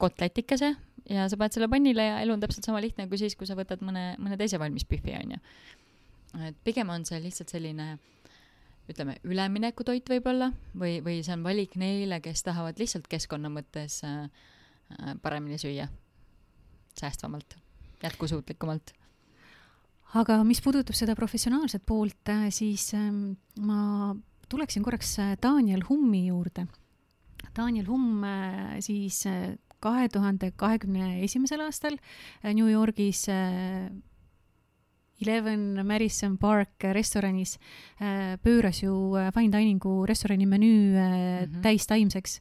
[0.00, 0.74] kotletikese
[1.10, 3.56] ja sa paned selle pannile ja elu on täpselt sama lihtne kui siis, kui sa
[3.58, 5.38] võtad mõne, mõne teise valmis pühvi, onju.
[6.48, 7.94] et pigem on see lihtsalt selline
[8.90, 14.26] ütleme, üleminekutoit võib-olla või, või see on valik neile, kes tahavad lihtsalt keskkonna mõttes äh,
[14.98, 15.88] äh, paremini süüa,
[16.98, 17.58] säästvamalt,
[18.04, 18.94] jätkusuutlikumalt.
[20.14, 24.14] aga mis puudutab seda professionaalset poolt, siis ähm, ma
[24.48, 26.66] tuleksin korraks äh, Daniel Hummi juurde.
[27.56, 29.24] Daniel Humm äh, siis
[29.80, 31.98] kahe tuhande kahekümne esimesel aastal
[32.42, 33.90] äh, New Yorgis äh,
[35.22, 37.56] Eleven Madison Park restoranis
[38.42, 38.92] pööras ju
[39.34, 41.62] fine dining'u restorani menüü mm -hmm.
[41.62, 42.40] täistaimseks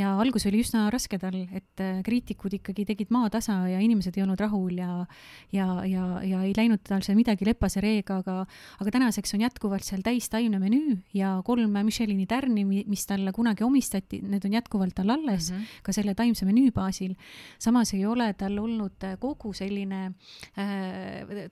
[0.00, 4.24] ja algus oli üsna raske tal, et äh, kriitikud ikkagi tegid maatasa ja inimesed ei
[4.24, 5.04] olnud rahul ja
[5.52, 8.36] ja, ja, ja ei läinud tal seal midagi lepase reega, aga
[8.80, 14.20] aga tänaseks on jätkuvalt seal täistaimne menüü ja kolm Michelini tärni, mis talle kunagi omistati,
[14.22, 15.82] need on jätkuvalt tal alles mm, -hmm.
[15.82, 17.14] ka selle taimse menüü baasil.
[17.58, 20.12] samas ei ole tal olnud kogu selline
[20.58, 21.50] äh,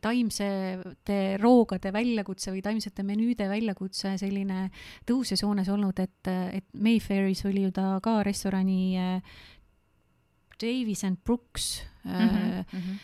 [0.59, 4.69] taimsete roogade väljakutse või taimsete menüüde väljakutse selline
[5.09, 9.39] tõusjasoones olnud, et, et Mayfairis oli ju ta ka restorani äh,
[10.61, 12.13] Davis and Brooks mm.
[12.13, 12.99] -hmm, mm -hmm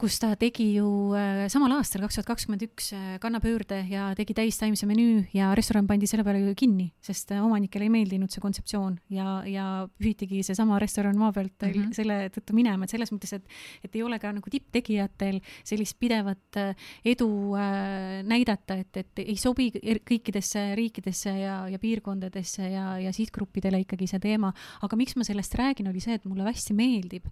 [0.00, 4.32] kus ta tegi ju äh, samal aastal, kaks tuhat kakskümmend üks, äh, kannapöörde ja tegi
[4.36, 8.40] täistaimse menüü ja restoran pandi selle peale ju kinni, sest äh, omanikele ei meeldinud see
[8.40, 9.66] kontseptsioon ja, ja
[10.00, 11.92] pühitigi seesama restoran maa pealt mm -hmm.
[11.96, 13.44] selle tõttu minema, et selles mõttes, et,
[13.84, 16.60] et ei ole ka nagu tipptegijatel sellist pidevat
[17.04, 23.12] edu äh, näidata, et, et ei sobi er-, kõikidesse riikidesse ja, ja piirkondadesse ja, ja
[23.12, 24.54] sihtgruppidele ikkagi see teema.
[24.80, 27.28] aga miks ma sellest räägin, oli see, et mulle hästi meeldib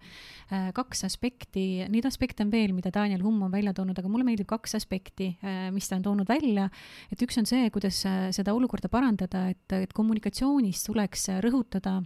[0.52, 4.10] äh, kaks aspekti, neid aspekte on veel veel, mida Daniel Humm on välja toonud, aga
[4.10, 6.68] mulle meeldib kaks aspekti, äh, mis ta on toonud välja.
[7.12, 12.00] et üks on see, kuidas äh, seda olukorda parandada, et, et kommunikatsioonis tuleks rõhutada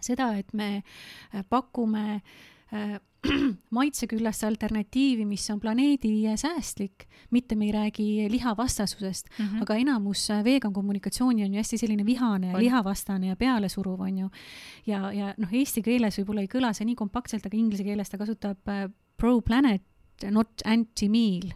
[0.00, 2.20] seda, et me äh, pakume
[3.76, 9.62] maitse küljest alternatiivi, mis on planeedisäästlik, mitte me ei räägi lihavastassusest mm, -hmm.
[9.62, 14.30] aga enamus vegan kommunikatsiooni on ju hästi selline vihane ja lihavastane ja pealesuruv, on ju.
[14.86, 18.18] ja, ja noh, eesti keeles võib-olla ei kõla see nii kompaktselt, aga inglise keeles ta
[18.18, 18.58] kasutab
[19.20, 19.84] pro-planet,
[20.32, 21.52] not anti-meal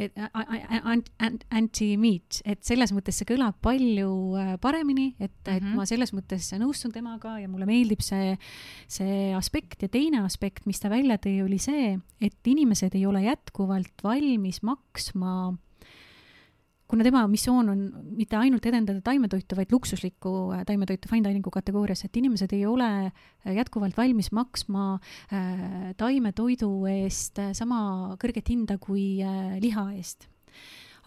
[0.00, 0.16] et
[1.52, 4.10] anti-meat, et selles mõttes see kõlab palju
[4.40, 5.56] äh, paremini, et mm, -hmm.
[5.56, 5.74] et mhm.
[5.76, 8.36] ma selles mõttes nõustun temaga ja mulle meeldib see,
[8.88, 13.22] see aspekt ja teine aspekt, mis ta välja tõi, oli see, et inimesed ei ole
[13.26, 15.54] jätkuvalt valmis maksma
[16.92, 17.84] kuna tema missioon on
[18.18, 22.88] mitte ainult edendada taimetoitu, vaid luksuslikku äh, taimetoitu fine dining'u kategoorias, et inimesed ei ole
[23.06, 24.98] äh, jätkuvalt valmis maksma
[25.32, 27.80] äh, taimetoidu eest sama
[28.20, 29.06] kõrget hinda kui
[29.64, 30.28] liha eest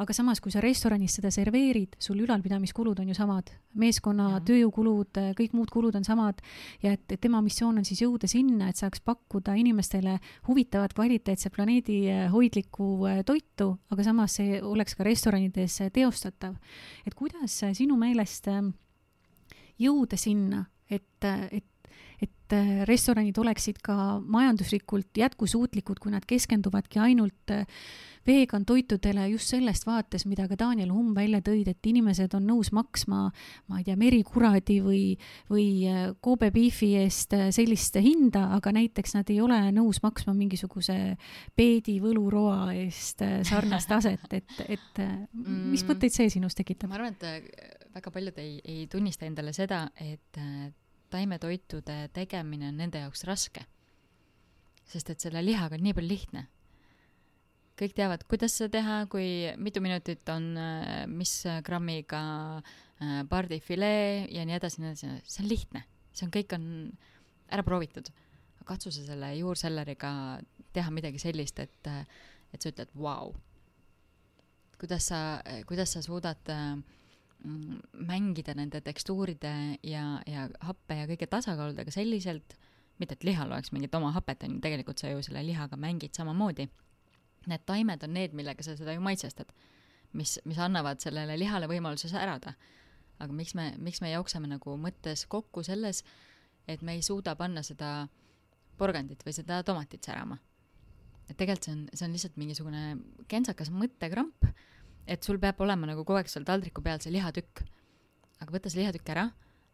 [0.02, 5.56] aga samas, kui sa restoranis seda serveerid, sul ülalpidamiskulud on ju samad, meeskonna tööjõukulud, kõik
[5.56, 6.42] muud kulud on samad
[6.84, 11.54] ja et, et tema missioon on siis jõuda sinna, et saaks pakkuda inimestele huvitavat, kvaliteetset,
[11.56, 16.58] planeedihoidlikku äh, toitu, aga samas see oleks ka restoranides teostatav.
[17.06, 18.66] et kuidas sinu meelest äh,
[19.80, 21.66] jõuda sinna, et, et
[22.46, 27.56] et äh, restoranid oleksid ka majanduslikult jätkusuutlikud, kui nad keskenduvadki ainult
[28.26, 32.72] vegan toitudele just sellest vaates, mida ka Daniel Humm välja tõid, et inimesed on nõus
[32.76, 33.28] maksma,
[33.70, 35.02] ma ei tea, merikuradi või,
[35.52, 40.34] või äh, Kobe beefi eest äh, sellist hinda, aga näiteks nad ei ole nõus maksma
[40.38, 40.98] mingisuguse
[41.58, 45.04] peedi võluroa eest äh, sarnast taset, et, et
[45.34, 45.92] mis mm.
[45.92, 46.90] mõtteid see sinus tekitab?
[46.90, 50.42] ma arvan, et väga paljud ei, ei tunnista endale seda, et
[51.16, 53.66] taimetoitude tegemine on nende jaoks raske.
[54.86, 56.46] sest et selle lihaga on nii palju lihtne
[57.80, 61.34] kõik teavad, kuidas seda teha, kui mitu minutit on äh, mis
[61.66, 62.22] grammiga
[62.62, 65.82] äh, pardifilee ja nii edasi, nii edasi, see on lihtne,
[66.16, 66.70] see on, kõik on
[67.52, 68.12] ära proovitud.
[68.66, 70.12] katsu sa selle juurselleriga
[70.74, 71.92] teha midagi sellist, et,
[72.54, 73.36] et sa ütled vau
[74.80, 76.78] kuidas sa, kuidas sa suudad äh,
[77.46, 79.52] mängida nende tekstuuride
[79.84, 82.58] ja, ja happe ja kõige tasakaaludega selliselt,
[83.00, 86.16] mitte et lihal oleks mingit oma hapet, on ju, tegelikult sa ju selle lihaga mängid
[86.16, 86.70] samamoodi
[87.50, 89.52] need taimed on need, millega sa seda ju maitsestad,
[90.18, 92.56] mis, mis annavad sellele lihale võimaluse särada.
[93.20, 96.02] aga miks me, miks me jookseme nagu mõttes kokku selles,
[96.68, 98.10] et me ei suuda panna seda
[98.78, 100.38] porgandit või seda tomatit särama.
[101.30, 102.82] et tegelikult see on, see on lihtsalt mingisugune
[103.28, 104.50] kentsakas mõttekramp,
[105.08, 107.64] et sul peab olema nagu kogu aeg seal taldriku peal see lihatükk.
[108.42, 109.30] aga võta see lihatükk ära,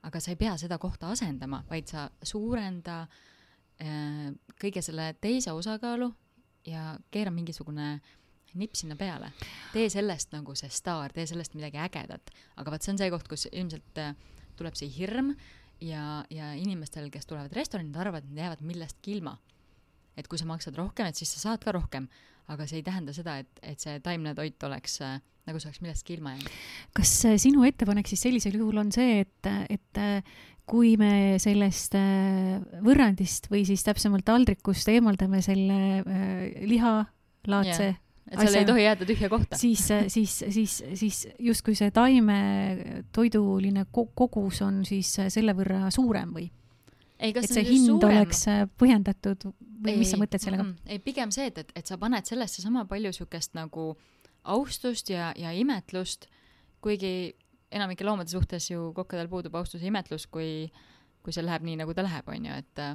[0.05, 3.03] aga sa ei pea seda kohta asendama, vaid sa suurenda
[3.81, 6.11] äh, kõige selle teise osakaalu
[6.67, 7.99] ja keera mingisugune
[8.53, 9.31] nipp sinna peale.
[9.73, 12.31] tee sellest nagu see staar, tee sellest midagi ägedat.
[12.55, 14.13] aga vot see on see koht, kus ilmselt äh,
[14.59, 15.33] tuleb see hirm
[15.81, 19.37] ja, ja inimestel, kes tulevad restorani, nad arvavad, et nad jäävad millestki ilma.
[20.17, 22.07] Et kui sa maksad rohkem, et siis sa saad ka rohkem,
[22.51, 25.81] aga see ei tähenda seda, et, et see taimne toit oleks äh, nagu see oleks
[25.81, 26.61] millestki ilma jäänud.
[26.97, 30.01] kas äh, sinu ettepanek siis sellisel juhul on see, et, et
[30.71, 37.99] kui me sellest äh, võrrandist või siis täpsemalt taldrikust eemaldame selle äh, lihalaadse yeah
[38.31, 39.57] et seal ei tohi jääda tühja kohta.
[39.59, 46.45] siis, äh, siis, siis, siis justkui see taimetoiduline kogus on siis selle võrra suurem või?
[47.21, 48.17] Ei, et see hind suurem?
[48.17, 48.45] oleks
[48.81, 49.47] põhjendatud
[49.85, 50.65] või mis sa mõtled sellega?
[50.87, 53.91] ei, pigem see, et, et, et sa paned sellesse sama palju siukest nagu
[54.51, 56.27] austust ja, ja imetlust,
[56.81, 57.33] kuigi
[57.71, 60.65] enamike loomade suhtes ju kokkadel puudub austus ja imetlus, kui,
[61.23, 62.85] kui see läheb nii, nagu ta läheb, on ju, et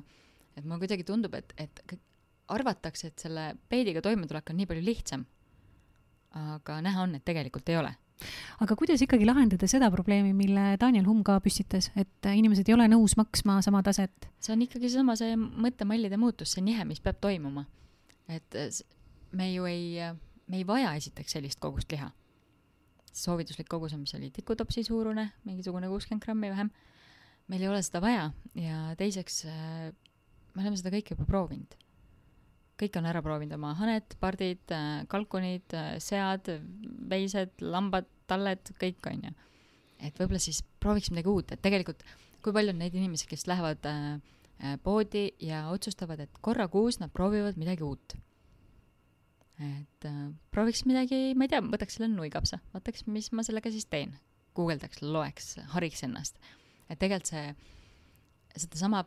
[0.56, 1.98] et mulle kuidagi tundub, et, et
[2.48, 5.26] arvatakse, et selle peediga toimetulek on nii palju lihtsam.
[6.36, 7.92] aga näha on, et tegelikult ei ole
[8.64, 12.88] aga kuidas ikkagi lahendada seda probleemi, mille Daniel Humm ka püstitas, et inimesed ei ole
[12.90, 14.28] nõus maksma sama taset?
[14.40, 17.66] see on ikkagi seesama, see mõttemallide muutus, see nihe, mis peab toimuma.
[18.28, 18.56] et
[19.36, 20.12] me ju ei,
[20.48, 22.10] me ei vaja esiteks sellist kogust liha.
[23.12, 26.70] soovituslik kogus on, mis oli tikutopsi suurune, mingisugune kuuskümmend grammi vähem.
[27.48, 29.44] meil ei ole seda vaja ja teiseks
[30.56, 31.76] me oleme seda kõike juba proovinud.
[32.76, 34.74] Kõik on ära proovinud oma haned, pardid,
[35.08, 36.50] kalkunid, sead,
[37.08, 39.34] veised, lambad, talled, kõik on ju.
[40.04, 42.04] et võib-olla siis prooviks midagi uut, et tegelikult
[42.46, 47.10] kui palju on neid inimesi, kes lähevad äh, poodi ja otsustavad, et korra kuus nad
[47.14, 48.14] proovivad midagi uut.
[49.58, 50.20] et äh,
[50.54, 54.14] prooviks midagi, ma ei tea, võtaks selle nuikapsa, vaataks, mis ma sellega siis teen.
[54.56, 56.38] guugeldaks, loeks, hariks ennast.
[56.88, 57.50] et tegelikult see,
[58.56, 59.02] sedasama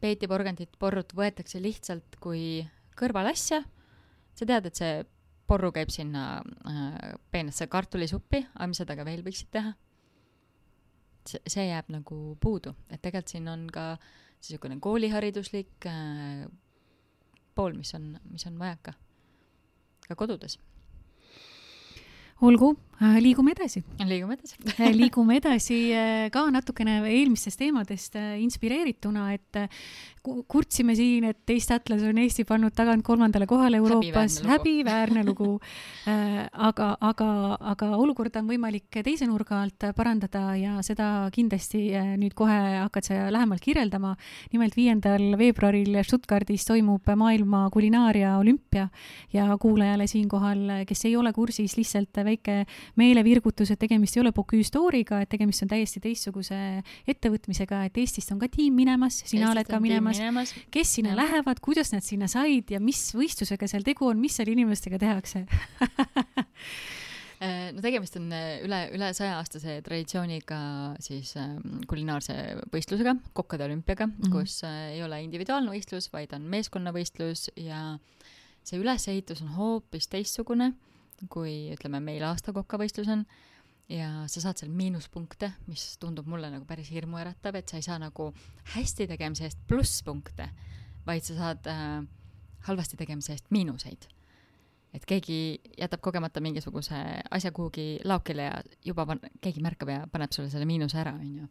[0.00, 2.64] peetiporgandit, porrut võetakse lihtsalt kui
[2.98, 3.62] kõrvalasja.
[4.34, 5.04] sa tead, et see
[5.50, 9.74] porru käib sinna äh, peenesse kartulisuppi, aga mis sa temaga veel võiksid teha?
[11.30, 13.84] see, jääb nagu puudu, et tegelikult siin on ka
[14.40, 16.48] niisugune koolihariduslik äh,
[17.54, 18.96] pool, mis on, mis on vajaka
[20.08, 20.56] ka kodudes
[22.40, 23.80] olgu, liigume edasi.
[24.04, 29.56] liigume edasi äh, liigume edasi äh, ka natukene eelmistest teemadest inspireerituna, et
[30.20, 35.54] kurtsime siin, et Eesti Atlas on Eesti pannud tagant kolmandale kohale Euroopas, häbiväärne lugu
[36.68, 37.28] aga, aga,
[37.72, 41.86] aga olukorda on võimalik teise nurga alt parandada ja seda kindlasti
[42.20, 44.12] nüüd kohe hakkad sa lähemalt kirjeldama.
[44.52, 48.90] nimelt viiendal veebruaril Stuttgardis toimub maailma kulinaaria olümpia
[49.32, 52.66] ja kuulajale siinkohal, kes ei ole kursis, lihtsalt väike
[52.98, 56.58] meelevirgutus, et tegemist ei ole Bocuse d'Origa, et tegemist on täiesti teistsuguse
[57.10, 61.14] ettevõtmisega, et Eestist on ka tiim minemas, sina Eestist oled ka minemas, minemas., kes sinna
[61.14, 61.20] ja.
[61.22, 65.44] lähevad, kuidas nad sinna said ja mis võistlusega seal tegu on, mis seal inimestega tehakse
[67.40, 70.60] äh, no tegemist on äh, üle, üle saja-aastase traditsiooniga
[71.02, 71.56] siis äh,
[71.90, 72.36] kulinaarse
[72.74, 74.34] võistlusega, kokkade olümpiaga mm, -hmm.
[74.34, 77.98] kus ei ole individuaalne võistlus, vaid on meeskonnavõistlus ja
[78.66, 80.72] see ülesehitus on hoopis teistsugune
[81.28, 83.24] kui ütleme, meil aastakokkavõistlus on
[83.90, 87.98] ja sa saad seal miinuspunkte, mis tundub mulle nagu päris hirmuäratav, et sa ei saa
[88.00, 88.30] nagu
[88.76, 90.46] hästi tegemise eest plusspunkte,
[91.06, 91.98] vaid sa saad äh,
[92.68, 94.08] halvasti tegemise eest miinuseid.
[94.90, 96.96] et keegi jätab kogemata mingisuguse
[97.30, 101.36] asja kuhugi laokile ja juba pan-, keegi märkab ja paneb sulle selle miinuse ära, on
[101.36, 101.50] ju.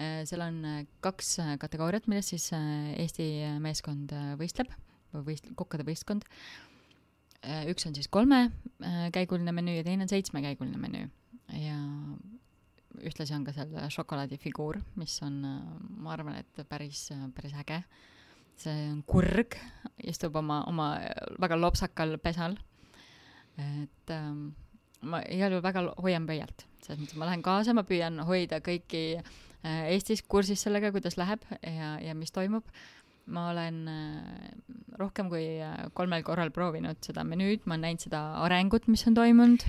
[0.00, 3.28] Äh, seal on äh, kaks äh, kategooriat, milles siis Eesti
[3.60, 4.72] meeskond võistleb,
[5.12, 6.73] või võist-, kokkade võistkond Äh,
[7.70, 11.08] üks on siis kolmekäiguline äh, menüü ja teine on seitsmekäiguline menüü
[11.60, 11.76] ja
[13.04, 15.62] ühtlasi on ka seal šokolaadifiguur, mis on, äh,
[16.00, 17.82] ma arvan, et päris, päris äge.
[18.56, 19.56] see on kurg,
[20.06, 20.92] istub oma, oma
[21.42, 22.56] väga lopsakal pesal.
[23.58, 24.52] et ähm,
[25.02, 29.04] ma igal juhul väga hoian pöialt, selles mõttes ma lähen kaasa, ma püüan hoida kõiki
[29.18, 32.66] äh, Eestis kursis sellega, kuidas läheb ja, ja mis toimub
[33.26, 34.52] ma olen äh,
[35.00, 39.16] rohkem kui äh, kolmel korral proovinud seda menüüd, ma olen näinud seda arengut, mis on
[39.16, 39.66] toimunud.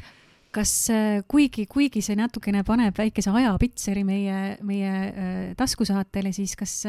[0.55, 6.81] kas äh, kuigi, kuigi see natukene paneb väikese ajapitseri meie, meie taskusaatele, siis kas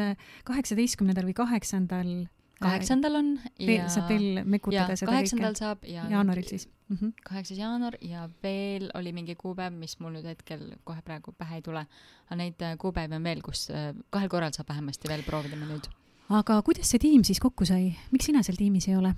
[0.47, 2.17] kaheksateistkümnendal või kaheksandal
[2.57, 3.27] kaheksandal on
[3.61, 5.61] ja saab veel mekutada seda kaheksandal kõike?
[5.61, 7.11] saab ja jaanuaril siis mm -hmm.?
[7.27, 11.61] kaheksas jaanuar ja veel oli mingi kuupäev, mis mul nüüd hetkel kohe praegu pähe ei
[11.61, 11.85] tule.
[12.25, 13.67] aga neid kuupäevi on veel, kus
[14.09, 15.91] kahel korral saab vähemasti veel proovida menüüd
[16.33, 19.13] aga kuidas see tiim siis kokku sai, miks sina seal tiimis ei ole?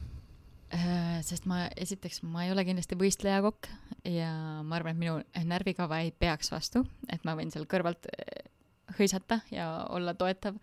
[0.69, 3.71] Äh, sest ma, esiteks, ma ei ole kindlasti võistlejakokk
[4.05, 4.29] ja
[4.61, 8.43] ma arvan, et minu närvikava ei peaks vastu, et ma võin seal kõrvalt äh,
[8.99, 10.59] hõisata ja olla toetav.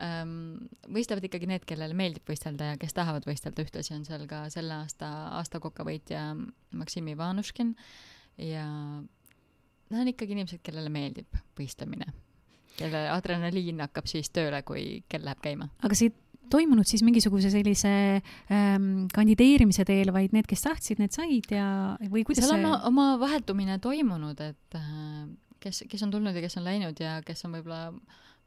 [0.00, 4.46] Ähm, võistlevad ikkagi need, kellele meeldib võistelda ja kes tahavad võistelda, ühtlasi on seal ka
[4.50, 6.32] selle aasta aastakoka võitja
[6.80, 7.74] Maksim Ivanuškin
[8.48, 8.64] ja
[9.90, 12.08] need on ikkagi inimesed, kellele meeldib võistlemine
[12.80, 15.70] kelle adrenaliin hakkab siis tööle, kui kell läheb käima.
[15.84, 16.16] aga see ei
[16.50, 17.92] toimunud siis mingisuguse sellise
[18.52, 21.68] ähm, kandideerimise teel, vaid need, kes tahtsid, need said ja,
[22.10, 22.80] või kuidas seal on see...
[22.90, 25.28] oma vahetumine toimunud, et äh,
[25.62, 27.84] kes, kes on tulnud ja kes on läinud ja kes on võib-olla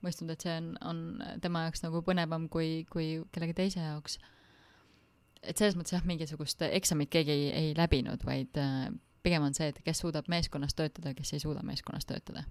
[0.04, 1.02] mõistnud, et see on, on
[1.44, 4.20] tema jaoks nagu põnevam kui, kui kellegi teise jaoks.
[5.44, 8.90] et selles mõttes jah, mingisugust eksamit keegi ei, ei läbinud, vaid äh,
[9.24, 12.44] pigem on see, et kes suudab meeskonnas töötada, kes ei suuda meeskonnas töötada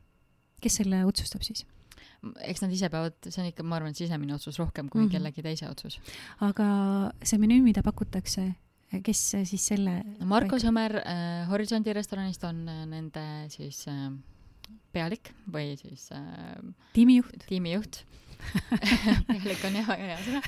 [0.63, 1.67] kes selle otsustab siis?
[2.47, 5.13] eks nad ise peavad, see on ikka, ma arvan, sisemine otsus rohkem kui mm -hmm.
[5.13, 5.99] kellegi teise otsus.
[6.41, 6.67] aga
[7.23, 8.55] see menüü, mida pakutakse,
[9.03, 14.13] kes siis selle Marko Sõmer äh, Horisondi restoranist on äh, nende siis äh,
[14.93, 16.23] pealik või siis äh,
[16.93, 18.05] tiimijuht, tiimijuht
[19.29, 20.43] pealik on jah hea sõna.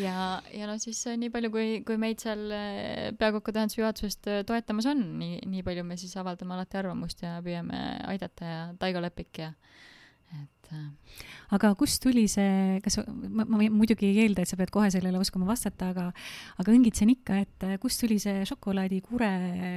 [0.00, 0.16] ja,
[0.54, 4.42] ja no siis äh, nii palju, kui, kui meid seal äh, peakokkade ühenduse juhatusest äh,
[4.48, 7.80] toetamas on, nii, nii palju me siis avaldame alati arvamust ja püüame
[8.10, 9.52] aidata ja Taigo Lepik ja
[10.34, 10.72] et
[11.54, 15.20] aga kust tuli see, kas ma, ma muidugi ei eelda, et sa pead kohe sellele
[15.20, 16.08] oskama vastata, aga
[16.58, 19.30] aga õngitsen ikka, et kust tuli see šokolaadikure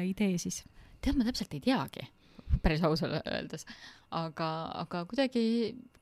[0.10, 0.64] idee siis?
[1.04, 2.08] tead, ma täpselt ei teagi,
[2.64, 3.68] päris ausalt öeldes,
[4.16, 4.50] aga,
[4.84, 5.44] aga kuidagi,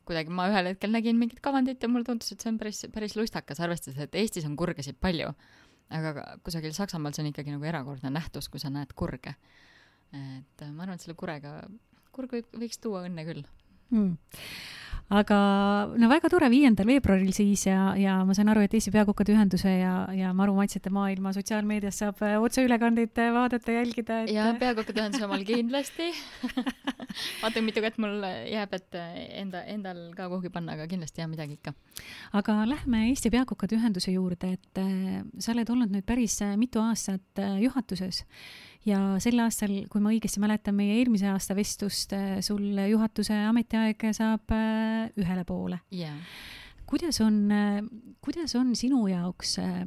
[0.08, 3.18] kuidagi ma ühel hetkel nägin mingit kavandit ja mulle tundus, et see on päris, päris
[3.18, 5.34] lustakas, arvestades, et Eestis on kurgesid palju.
[5.94, 9.36] aga kusagil Saksamaal see on ikkagi nagu erakordne nähtus, kui sa näed kurge.
[10.14, 11.60] et ma arvan, et selle kurega,
[12.16, 13.46] kurg võib, võiks tuua õnne küll.
[13.92, 14.18] mm..
[15.14, 15.38] Aga
[16.02, 19.70] no väga tore, viiendal veebruaril siis ja, ja ma saan aru, et Eesti Peakokkade Ühenduse
[19.70, 25.04] ja, ja Maru Maitsete Maailma sotsiaalmeedias saab äh, otseülekandeid äh, vaadata, jälgida, et ja peakokkade
[25.04, 26.10] ühenduse omal kindlasti.
[27.44, 28.18] vaatan, mitu kätt mul
[28.50, 31.76] jääb, et äh, enda, endal ka kuhugi panna, aga kindlasti jah, midagi ikka.
[32.42, 36.82] aga lähme Eesti Peakokkade Ühenduse juurde, et äh, sa oled olnud nüüd päris äh, mitu
[36.82, 38.26] aastat äh, juhatuses
[38.86, 44.10] ja sel aastal, kui ma õigesti mäletan meie eelmise aasta vestlust äh,, sul juhatuse ametiaeg
[44.16, 45.82] saab äh, ühele poole.
[45.96, 46.18] jaa.
[46.86, 47.40] kuidas on,
[48.24, 49.86] kuidas on sinu jaoks äh,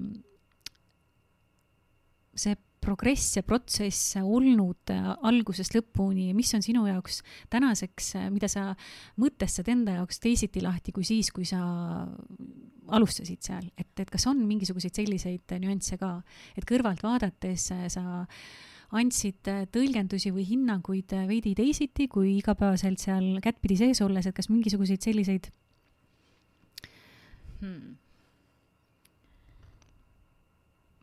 [2.39, 7.21] see progress ja protsess olnud äh, algusest lõpuni ja mis on sinu jaoks
[7.53, 8.71] tänaseks, mida sa
[9.21, 11.61] mõtestad enda jaoks teisiti lahti kui siis, kui sa
[12.89, 16.19] alustasid seal, et, et kas on mingisuguseid selliseid nüansse ka,
[16.57, 18.25] et kõrvalt vaadates äh, sa
[18.97, 24.37] andsid äh, tõlgendusi või hinnanguid äh, veidi teisiti kui igapäevaselt seal kättpidi sees olles, et
[24.37, 25.51] kas mingisuguseid selliseid
[27.61, 27.99] hmm..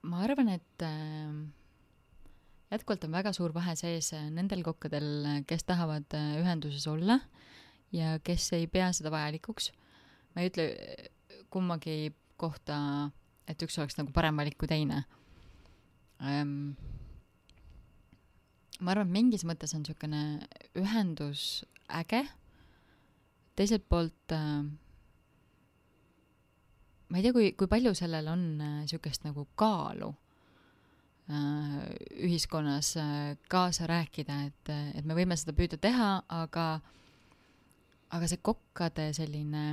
[0.09, 1.29] ma arvan, et äh,
[2.73, 7.19] jätkuvalt on väga suur vahe sees nendel kokkadel, kes tahavad ühenduses olla
[7.93, 9.69] ja kes ei pea seda vajalikuks.
[10.33, 10.67] ma ei ütle
[11.53, 13.11] kummagi kohta,
[13.47, 15.05] et üks oleks nagu parem valik kui teine
[16.25, 16.73] ähm,.
[18.81, 20.23] Ma arvan, et mingis mõttes on niisugune
[20.79, 22.25] ühendus äge,
[23.55, 24.65] teiselt poolt äh,
[27.09, 30.09] ma ei tea, kui, kui palju sellel on niisugust nagu kaalu
[31.29, 31.81] äh,
[32.27, 36.69] ühiskonnas äh, kaasa rääkida, et, et me võime seda püüda teha, aga,
[38.15, 39.65] aga see kokkade selline,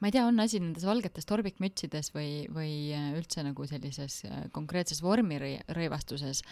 [0.00, 4.44] ma ei tea, on asi nendes valgetes torbikmütsides või, või äh, üldse nagu sellises äh,
[4.54, 6.44] konkreetses vormirõivastuses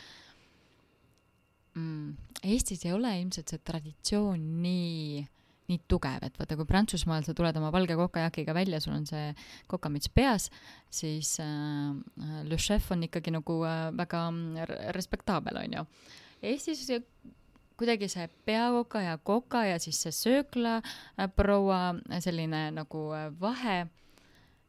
[1.75, 2.17] mm,.
[2.45, 5.27] Eestis ei ole ilmselt see traditsioon nii
[5.69, 9.35] nii tugev, et vaata, kui Prantsusmaal sa tuled oma valge kokajakiga välja, sul on see
[9.69, 10.49] kokamüts peas,
[10.89, 11.93] siis äh,
[12.49, 14.23] le chef on ikkagi nagu äh, väga
[14.65, 15.85] r- respektaabel, on ju.
[16.49, 16.87] Eestis
[17.79, 23.87] kuidagi see peakoka ja koka ja siis see söökla äh, äh, selline nagu äh, vahe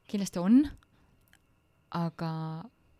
[0.10, 0.64] kindlasti on,
[1.96, 2.32] aga,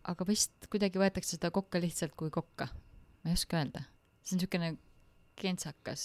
[0.06, 2.70] aga vist kuidagi võetakse seda kokka lihtsalt kui kokka.
[3.20, 3.84] Ma ei oska öelda,
[4.24, 4.72] see on niisugune
[5.40, 6.04] kentsakas.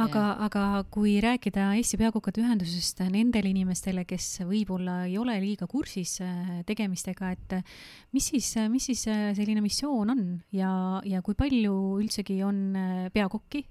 [0.00, 6.14] Aga, aga kui rääkida Eesti Peakokkade Ühendusest nendele inimestele, kes võib-olla ei ole liiga kursis
[6.24, 7.74] äh, tegemistega, et äh,
[8.16, 10.22] mis siis, mis siis äh, selline missioon on
[10.56, 10.70] ja,
[11.04, 13.66] ja kui palju üldsegi on äh, peakokki,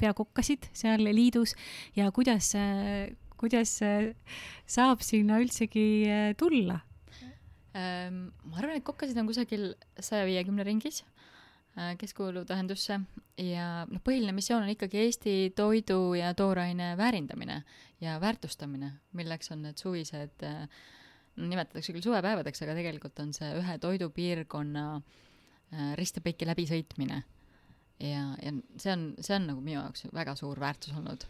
[0.00, 1.54] peakokkasid seal liidus
[1.96, 2.50] ja kuidas,
[3.40, 4.12] kuidas äh,
[4.66, 6.80] saab sinna üldsegi äh, tulla?
[7.74, 11.02] Ähm, ma arvan, et kokkasid on kusagil saja viiekümne ringis,
[11.98, 13.00] kes kuuluvad ühendusse
[13.42, 17.56] ja noh, põhiline missioon on ikkagi Eesti toidu ja tooraine väärindamine
[17.98, 20.46] ja väärtustamine, milleks on need suvised,
[21.34, 27.24] no nimetatakse küll suvepäevadeks, aga tegelikult on see ühe toidupiirkonna äh, risti-põiki läbisõitmine.
[27.98, 31.26] ja, ja see on, see on nagu minu jaoks väga suur väärtus olnud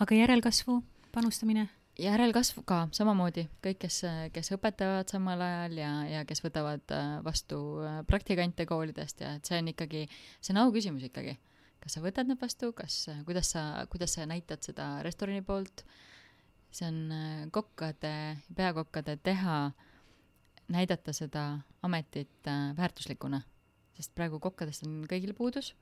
[0.00, 0.82] aga järelkasvu
[1.12, 1.68] panustamine?
[2.00, 7.58] Järelkasv ka samamoodi, kõik, kes, kes õpetavad samal ajal ja, ja kes võtavad äh, vastu
[7.84, 10.06] äh, praktikante koolidest ja et see on ikkagi,
[10.40, 11.36] see on auküsimus ikkagi.
[11.82, 15.84] kas sa võtad nad vastu, kas, kuidas sa, kuidas sa näitad seda restorani poolt,
[16.72, 18.14] see on äh, kokkade,
[18.56, 19.72] peakokkade teha,
[20.72, 21.46] näidata seda
[21.84, 23.42] ametit äh, väärtuslikuna,
[23.98, 25.74] sest praegu kokkadest on kõigil puudus.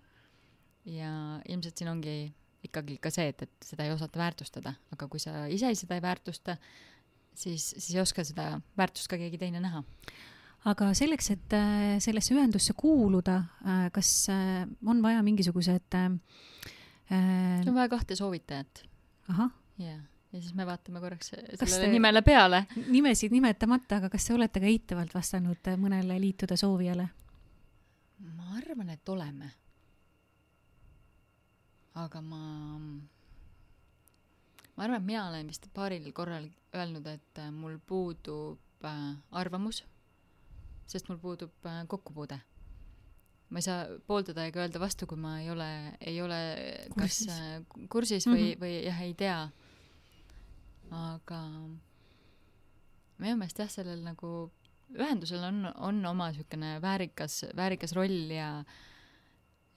[0.89, 2.33] Ja ilmselt siin ongi
[2.67, 6.03] ikkagi ka see, et, et seda ei osata väärtustada, aga kui sa ise seda ei
[6.05, 6.57] väärtusta,
[7.35, 9.83] siis, siis ei oska seda väärtust ka keegi teine näha.
[10.69, 13.39] aga selleks, et äh, sellesse ühendusse kuuluda,
[13.93, 16.11] kas äh, on vaja mingisugused äh,
[17.11, 18.85] äh, on vaja kahte soovitajat.
[19.29, 20.01] ahah, jaa.
[20.33, 22.67] ja siis me vaatame korraks sellele te- nimele peale.
[22.89, 27.09] nimesid nimetamata, aga kas te olete ka eitavalt vastanud äh, mõnele liituda soovijale?
[28.37, 29.55] ma arvan, et oleme.
[32.05, 32.43] Aga ma,
[34.77, 39.03] ma arvan, et mina olen vist paaril korral öelnud, et äh, mul puudub äh,
[39.43, 39.83] arvamus,
[40.91, 42.41] sest mul puudub äh, kokkupuude.
[43.51, 45.71] ma ei saa pooldada ega öelda vastu, kui ma ei ole,
[46.07, 46.39] ei ole
[46.95, 47.29] kas Kursis.
[47.35, 48.53] äh, kursis või mm.
[48.53, 48.61] -hmm.
[48.63, 49.41] või jah, ei tea.
[50.91, 51.41] aga
[53.19, 54.51] minu meelest jah, sellel nagu
[54.97, 58.65] ühendusel on, on oma niisugune väärikas, väärikas roll ja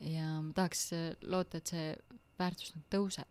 [0.03, 0.89] ja ma tahaks
[1.29, 1.93] loota, et see
[2.39, 3.29] väärtus nüüd tõuseb.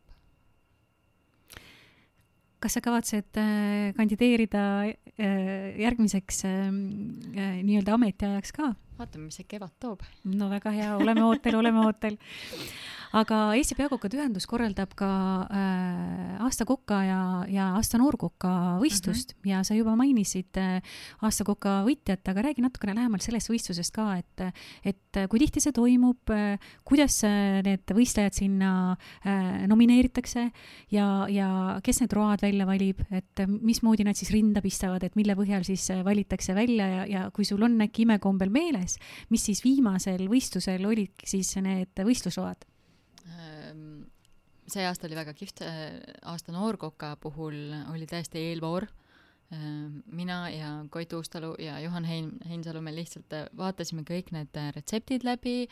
[2.63, 8.71] kas sa kavatsed äh, kandideerida äh, järgmiseks äh, äh, nii-öelda ametiajaks ka?
[9.01, 10.05] vaatame, mis see kevad toob.
[10.25, 12.19] no väga hea, oleme ootel, oleme ootel.
[13.13, 15.11] aga Eesti Peakokade Ühendus korraldab ka
[15.53, 19.51] äh, aasta koka ja, ja aasta noorkoka võistlust mm -hmm.
[19.51, 20.81] ja sa juba mainisid äh,
[21.23, 24.55] aasta koka võitjat, aga räägi natukene lähemalt sellest võistlusest ka, et,
[24.85, 28.97] et kui tihti see toimub äh,, kuidas äh, need võistlejad sinna
[29.27, 30.51] äh, nomineeritakse
[30.91, 35.37] ja, ja kes need road välja valib, et mismoodi nad siis rinda pistavad, et mille
[35.37, 38.99] põhjal siis äh, valitakse välja ja, ja kui sul on äkki imekombel meeles,
[39.31, 42.72] mis siis viimasel võistlusel olid siis need võistlusload?
[43.33, 44.03] Ehm,
[44.71, 45.65] see aasta oli väga kihvt,
[46.31, 48.87] aasta noorkoka puhul oli täiesti eelvoor.
[50.07, 54.71] mina ja Koit Uustalu ja Juhan Hein-, Heinsalu me lihtsalt äh, vaatasime kõik need äh,
[54.73, 55.69] retseptid läbi.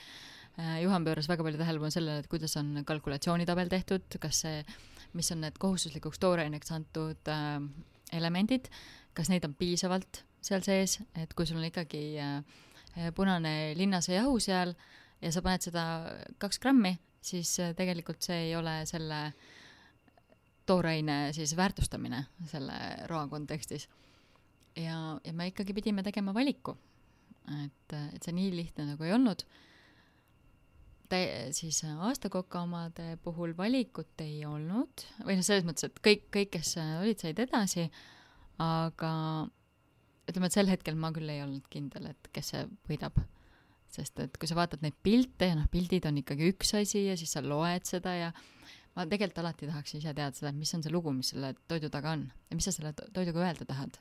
[0.83, 4.65] Juhan pööras väga palju tähelepanu sellele, et kuidas on kalkulatsioonitabel tehtud, kas see,
[5.17, 7.57] mis on need kohustuslikuks tooraineks antud äh,
[8.13, 8.69] elemendid,
[9.17, 12.43] kas neid on piisavalt seal sees, et kui sul on ikkagi äh,
[13.17, 14.75] punane linnase jahu seal
[15.21, 15.85] ja sa paned seda
[16.43, 19.21] kaks grammi, siis äh, tegelikult see ei ole selle
[20.69, 22.77] tooraine siis väärtustamine selle
[23.11, 23.89] roa kontekstis.
[24.77, 26.77] ja, ja me ikkagi pidime tegema valiku.
[27.65, 29.43] et, et see nii lihtne nagu ei olnud.
[31.11, 36.53] Tä-, siis aastakoka omade puhul valikut ei olnud, või noh, selles mõttes, et kõik, kõik,
[36.55, 37.89] kes olid, said edasi,
[38.63, 39.11] aga
[40.31, 43.19] ütleme, et sel hetkel ma küll ei olnud kindel, et kes see võidab
[43.95, 47.17] sest et kui sa vaatad neid pilte ja noh, pildid on ikkagi üks asi ja
[47.19, 48.33] siis sa loed seda ja
[48.97, 51.91] ma tegelikult alati tahaks ise teada seda, et mis on see lugu, mis selle toidu
[51.93, 54.01] taga on ja mis sa selle to- toiduga öelda tahad.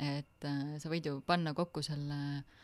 [0.00, 2.60] et äh, sa võid ju panna kokku selle äh,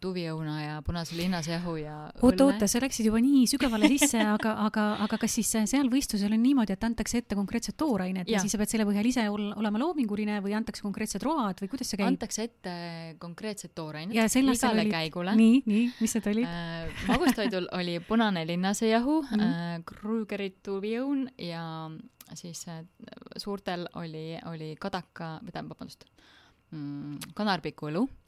[0.00, 4.84] tuviõuna ja punase linnasehu ja oota, oota, sa läksid juba nii sügavale sisse, aga, aga,
[5.02, 8.54] aga kas siis seal võistlusel on niimoodi, et antakse ette konkreetsed toorained ja, ja siis
[8.54, 11.98] sa pead selle põhjal ise ol, olema loominguline või antakse konkreetsed road või kuidas see
[11.98, 12.12] käib?
[12.12, 12.76] antakse ette
[13.22, 16.48] konkreetsed toorained ja igale olid- käigule nii, nii, mis need olid?
[16.48, 19.46] äh, magustoidul oli punane linnasejahu mm.
[19.48, 21.64] äh, Krugeri tuviõun ja
[22.38, 22.84] siis äh,
[23.42, 26.06] suurtel oli, oli kadaka, või tähendab, vabandust
[26.70, 28.20] mm,, kanarpiku õlu äh,.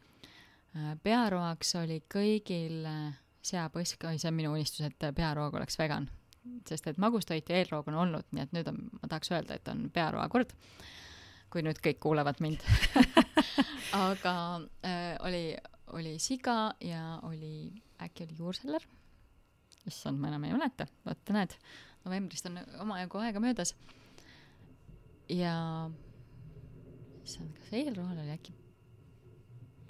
[1.03, 3.17] Pearoaks oli kõigil äh,
[3.47, 6.09] seapõsk, oi see on minu unistus, et pearoog oleks vegan.
[6.69, 9.69] sest et magustoit ja eelroog on olnud, nii et nüüd on, ma tahaks öelda, et
[9.69, 10.53] on pearoa kord.
[11.51, 12.63] kui nüüd kõik kuulevad mind
[14.11, 14.35] aga
[14.85, 15.57] äh, oli,
[15.97, 17.71] oli siga ja oli,
[18.03, 18.87] äkki oli juurseller
[19.87, 21.55] issand, ma enam ei mäleta, vot näed,
[22.05, 23.75] novembrist on omajagu aega möödas.
[25.31, 25.55] ja
[27.23, 28.55] issand, kas eelroal oli äkki,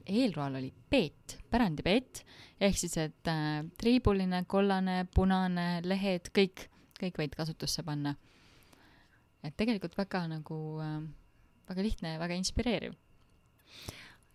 [0.07, 2.22] eelroal oli peet, pärandipeet,
[2.61, 6.68] ehk siis, et äh, triibuline, kollane, punane, lehed, kõik,
[7.00, 8.16] kõik võid kasutusse panna.
[9.46, 11.02] et tegelikult väga nagu äh,,
[11.68, 12.96] väga lihtne ja väga inspireeriv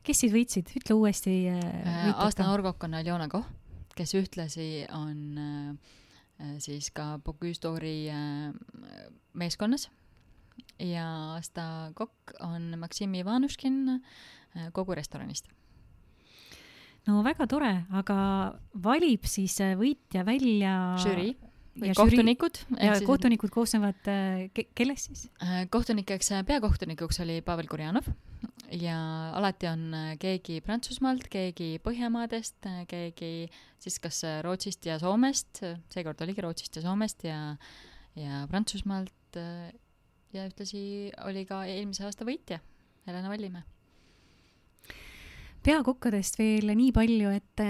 [0.06, 2.12] kes siis võitsid, ütle uuesti äh, äh,.
[2.16, 2.46] aasta.
[2.48, 3.48] noorkokk on Aljona Koh,
[3.96, 5.96] kes ühtlasi on äh,
[6.42, 8.52] äh, siis ka Bocuse d'Ori äh,
[9.38, 9.90] meeskonnas
[10.82, 11.06] ja
[11.36, 15.50] aasta kokk on Maksim Ivanuškin äh, kogu restoranist.
[17.10, 18.18] No väga tore, aga
[18.84, 21.34] valib siis äh, võitja välja žürii
[21.82, 22.60] või ja kohtunikud.
[22.78, 25.24] ja kohtunikud koosnevad äh, ke- kellest siis?
[25.44, 28.10] äh, kohtunikeks, peakohtunikuks oli Pavel Kurjanov
[28.76, 28.98] ja
[29.38, 29.88] alati on
[30.22, 33.50] keegi Prantsusmaalt, keegi Põhjamaadest, keegi
[33.82, 37.40] siis kas Rootsist ja Soomest, seekord oligi Rootsist ja Soomest ja,
[38.16, 39.40] ja Prantsusmaalt
[40.32, 42.62] ja ühtlasi oli ka eelmise aasta võitja
[43.08, 43.66] Helena Vallimäe.
[45.64, 47.64] Peakokkadest veel nii palju, et,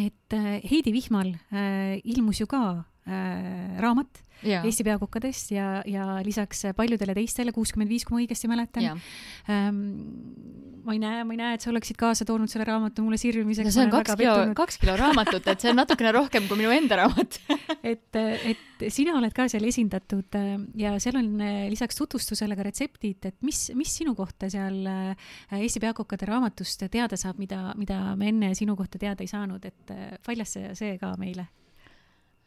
[0.00, 2.62] et äh, Heidi Vihmal äh, ilmus ju ka
[3.08, 8.50] äh, raamat jaa, Eesti peakokadest ja, ja lisaks paljudele teistele, kuuskümmend viis, kui ma õigesti
[8.50, 9.80] mäletan ähm,.
[10.82, 13.68] ma ei näe, ma ei näe, et sa oleksid kaasa toonud selle raamatu mulle sirvimiseks.
[13.68, 16.72] no see on kaks kilo, kaks kilo raamatut, et see on natukene rohkem kui minu
[16.74, 17.38] enda raamat.
[17.92, 22.66] et, et sina oled ka seal esindatud äh, ja seal on äh, lisaks tutvustusele ka
[22.66, 25.32] retseptid, et mis, mis sinu kohta seal äh,
[25.62, 29.92] Eesti peakokade raamatust teada saab, mida, mida me enne sinu kohta teada ei saanud, et
[30.26, 31.46] paljasse see ka meile.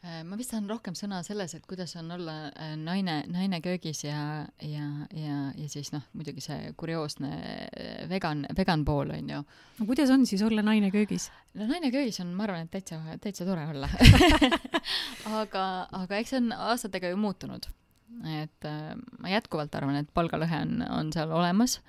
[0.06, 4.04] Äh, ma vist saan rohkem sõna selles, et kuidas on olla äh, naine, naine köögis
[4.04, 4.84] ja, ja,
[5.16, 9.40] ja, ja siis noh, muidugi see kurioosne äh, vegan, vegan pool on ju.
[9.80, 11.26] no kuidas on siis olla naine köögis?
[11.58, 13.90] no naine köögis on, ma arvan, et täitsa, täitsa tore olla.
[15.40, 15.66] aga,
[16.04, 17.66] aga eks see on aastatega ju muutunud.
[18.36, 18.72] et
[19.18, 21.80] ma jätkuvalt arvan, et palgalõhe on, on seal olemas.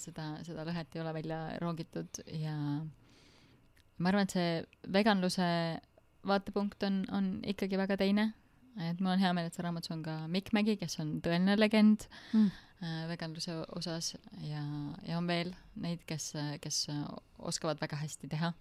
[0.00, 2.54] seda, seda lõhet ei ole välja roogitud ja
[3.98, 5.50] ma arvan, et see veganluse
[6.26, 8.32] vaatepunkt on, on ikkagi väga teine.
[8.80, 11.54] et mul on hea meel, et seal raamatus on ka Mikk Mägi, kes on tõeline
[11.58, 12.50] legend Mm.
[12.82, 14.62] äh, veganluse osas ja,
[15.06, 16.86] ja on veel neid, kes, kes
[17.38, 18.52] oskavad väga hästi teha.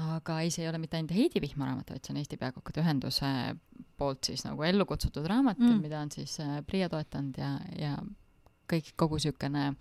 [0.00, 2.82] aga ei, see ei ole mitte ainult Heidi Vihma raamat, vaid see on Eesti Peakokkade
[2.84, 3.30] Ühenduse
[3.98, 5.80] poolt siis nagu ellu kutsutud raamat Mm.
[5.82, 7.96] mida on siis äh, Priia toetanud ja, ja
[8.70, 9.74] kõik, kogu niisugune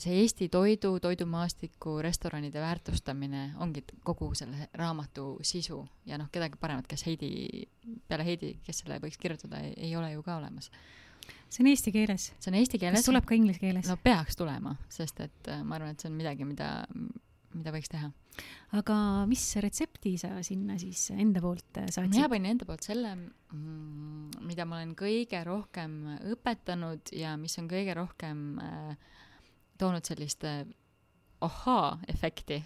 [0.00, 6.88] see Eesti toidu, toidumaastiku, restoranide väärtustamine ongi kogu selle raamatu sisu ja noh, kedagi paremat,
[6.90, 7.30] kes Heidi,
[8.08, 10.70] peale Heidi, kes selle võiks kirjutada, ei ole ju ka olemas.
[11.48, 12.28] see on eesti keeles.
[12.38, 13.06] see on eesti kas keeles.
[13.08, 16.20] tuleb ka inglise keeles no peaks tulema, sest et äh, ma arvan, et see on
[16.20, 16.70] midagi, mida,
[17.56, 18.12] mida võiks teha.
[18.76, 22.30] aga mis retsepti sa sinna siis enda poolt äh, mina saatsid?
[22.36, 23.16] panin enda poolt selle,
[24.44, 26.02] mida ma olen kõige rohkem
[26.36, 29.14] õpetanud ja mis on kõige rohkem äh,
[29.78, 30.64] toonud sellist äh,
[31.44, 32.62] ahhaa-efekti.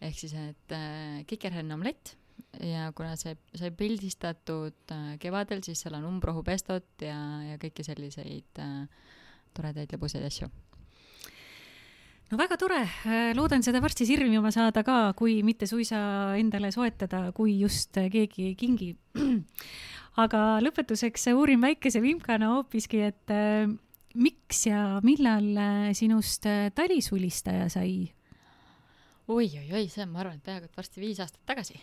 [0.00, 2.14] ehk siis, et äh, kikerhernamlett
[2.62, 7.18] ja kuna see sai pildistatud äh, kevadel, siis seal on umbrohupestot ja,
[7.48, 8.86] ja kõiki selliseid äh,
[9.56, 10.48] toredaid lõbusaid asju.
[12.30, 12.84] no väga tore,
[13.34, 15.98] loodan seda varsti sirvima saada ka, kui mitte suisa
[16.38, 19.00] endale soetada, kui just keegi kingib.
[20.22, 23.66] aga lõpetuseks uurin väikese vimkana hoopiski, et äh,
[24.16, 28.08] miks ja millal äh, sinust äh, talisulistaja sai?
[29.28, 31.76] oi-oi-oi, see on, ma arvan, et peaaegu et varsti viis aastat tagasi.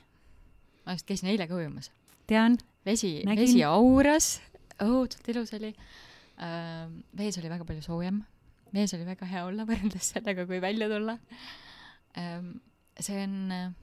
[0.86, 1.92] ma just käisin eile ka ujumas.
[2.30, 4.40] tean, vesi, vesi auras,
[4.82, 5.74] õudselt ilus oli
[6.42, 6.88] äh,.
[7.18, 8.24] vees oli väga palju soojem,
[8.74, 11.20] vees oli väga hea olla võrreldes sellega, kui välja tulla
[12.18, 12.42] äh,.
[13.00, 13.76] see on,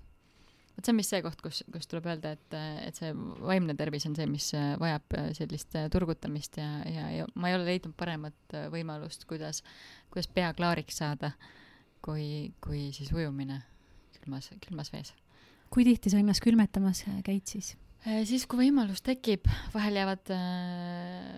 [0.77, 4.07] vot see on vist see koht, kus, kus tuleb öelda, et, et see vaimne tervis
[4.09, 4.51] on see, mis
[4.81, 9.27] vajab äh, sellist äh, turgutamist ja, ja, ja ma ei ole leidnud paremat äh, võimalust,
[9.31, 9.63] kuidas,
[10.13, 11.35] kuidas pea klaariks saada,
[12.05, 13.63] kui, kui siis ujumine
[14.23, 15.13] külmas, külmas vees
[15.73, 17.73] kui tihti sa ennast külmetamas käid siis?
[18.03, 21.37] Siis, kui võimalus tekib, vahel jäävad äh,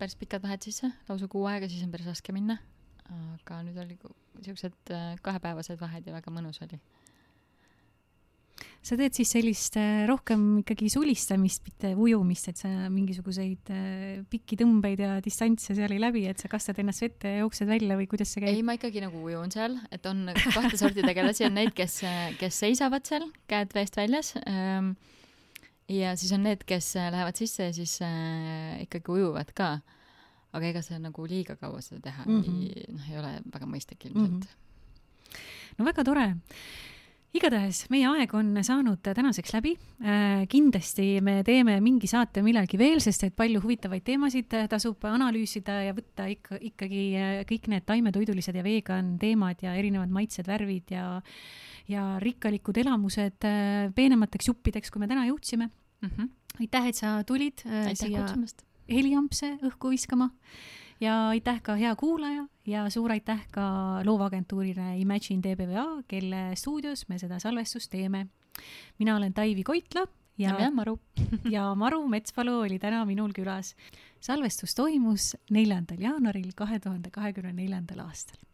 [0.00, 2.58] päris pikad vahed sisse, lausa kuu aega, siis on päris raske minna.
[3.04, 3.96] aga nüüd oli
[4.42, 4.90] siuksed
[5.22, 6.80] kahepäevased vahed ja väga mõnus oli.
[8.84, 14.58] Sa teed siis sellist äh, rohkem ikkagi sulistamist, mitte ujumist, et sa mingisuguseid äh, pikki
[14.60, 18.08] tõmbeid ja distantse seal ei läbi, et sa kastad ennast vette ja jooksed välja või
[18.10, 18.68] kuidas see ei, käib?
[18.68, 22.02] ma ikkagi nagu ujun seal, et on kahte sorti tegelasi, on neid, kes,
[22.40, 24.94] kes seisavad seal, käed veest väljas ähm,.
[25.88, 29.78] ja siis on need, kes äh, lähevad sisse ja siis äh, ikkagi ujuvad ka.
[30.54, 32.50] aga ega see nagu liiga kaua seda teha mm Mhm.
[32.50, 32.64] -hmm.
[32.68, 34.40] ei, noh, ei ole väga mõistlik ilmselt mm.
[34.40, 35.78] -hmm.
[35.78, 36.34] no väga tore
[37.34, 39.74] igatahes meie aeg on saanud tänaseks läbi
[40.04, 40.44] äh,.
[40.50, 45.94] kindlasti me teeme mingi saate millalgi veel, sest et palju huvitavaid teemasid tasub analüüsida ja
[45.96, 51.08] võtta ikka, ikkagi äh, kõik need taimetoidulised ja vegan teemad ja erinevad maitsed, värvid ja
[51.90, 55.68] ja rikkalikud elamused äh, peenemateks juppideks, kui me täna jõudsime.
[56.00, 56.30] Mm -hmm.
[56.60, 58.64] aitäh, et sa tulid äh, aitäh kutsumast.
[58.88, 60.30] heliampse õhku viskama
[61.00, 63.66] ja aitäh ka hea kuulaja ja suur aitäh ka
[64.04, 68.26] loovagentuurile Imagine DBVA, kelle stuudios me seda salvestust teeme.
[68.98, 70.06] mina olen Taivi Koitla
[70.38, 70.98] ja ja, mina, Maru.
[71.56, 73.74] ja Maru Metspalu oli täna minul külas.
[74.20, 78.36] salvestus toimus neljandal jaanuaril kahe tuhande kahekümne neljandal aastal.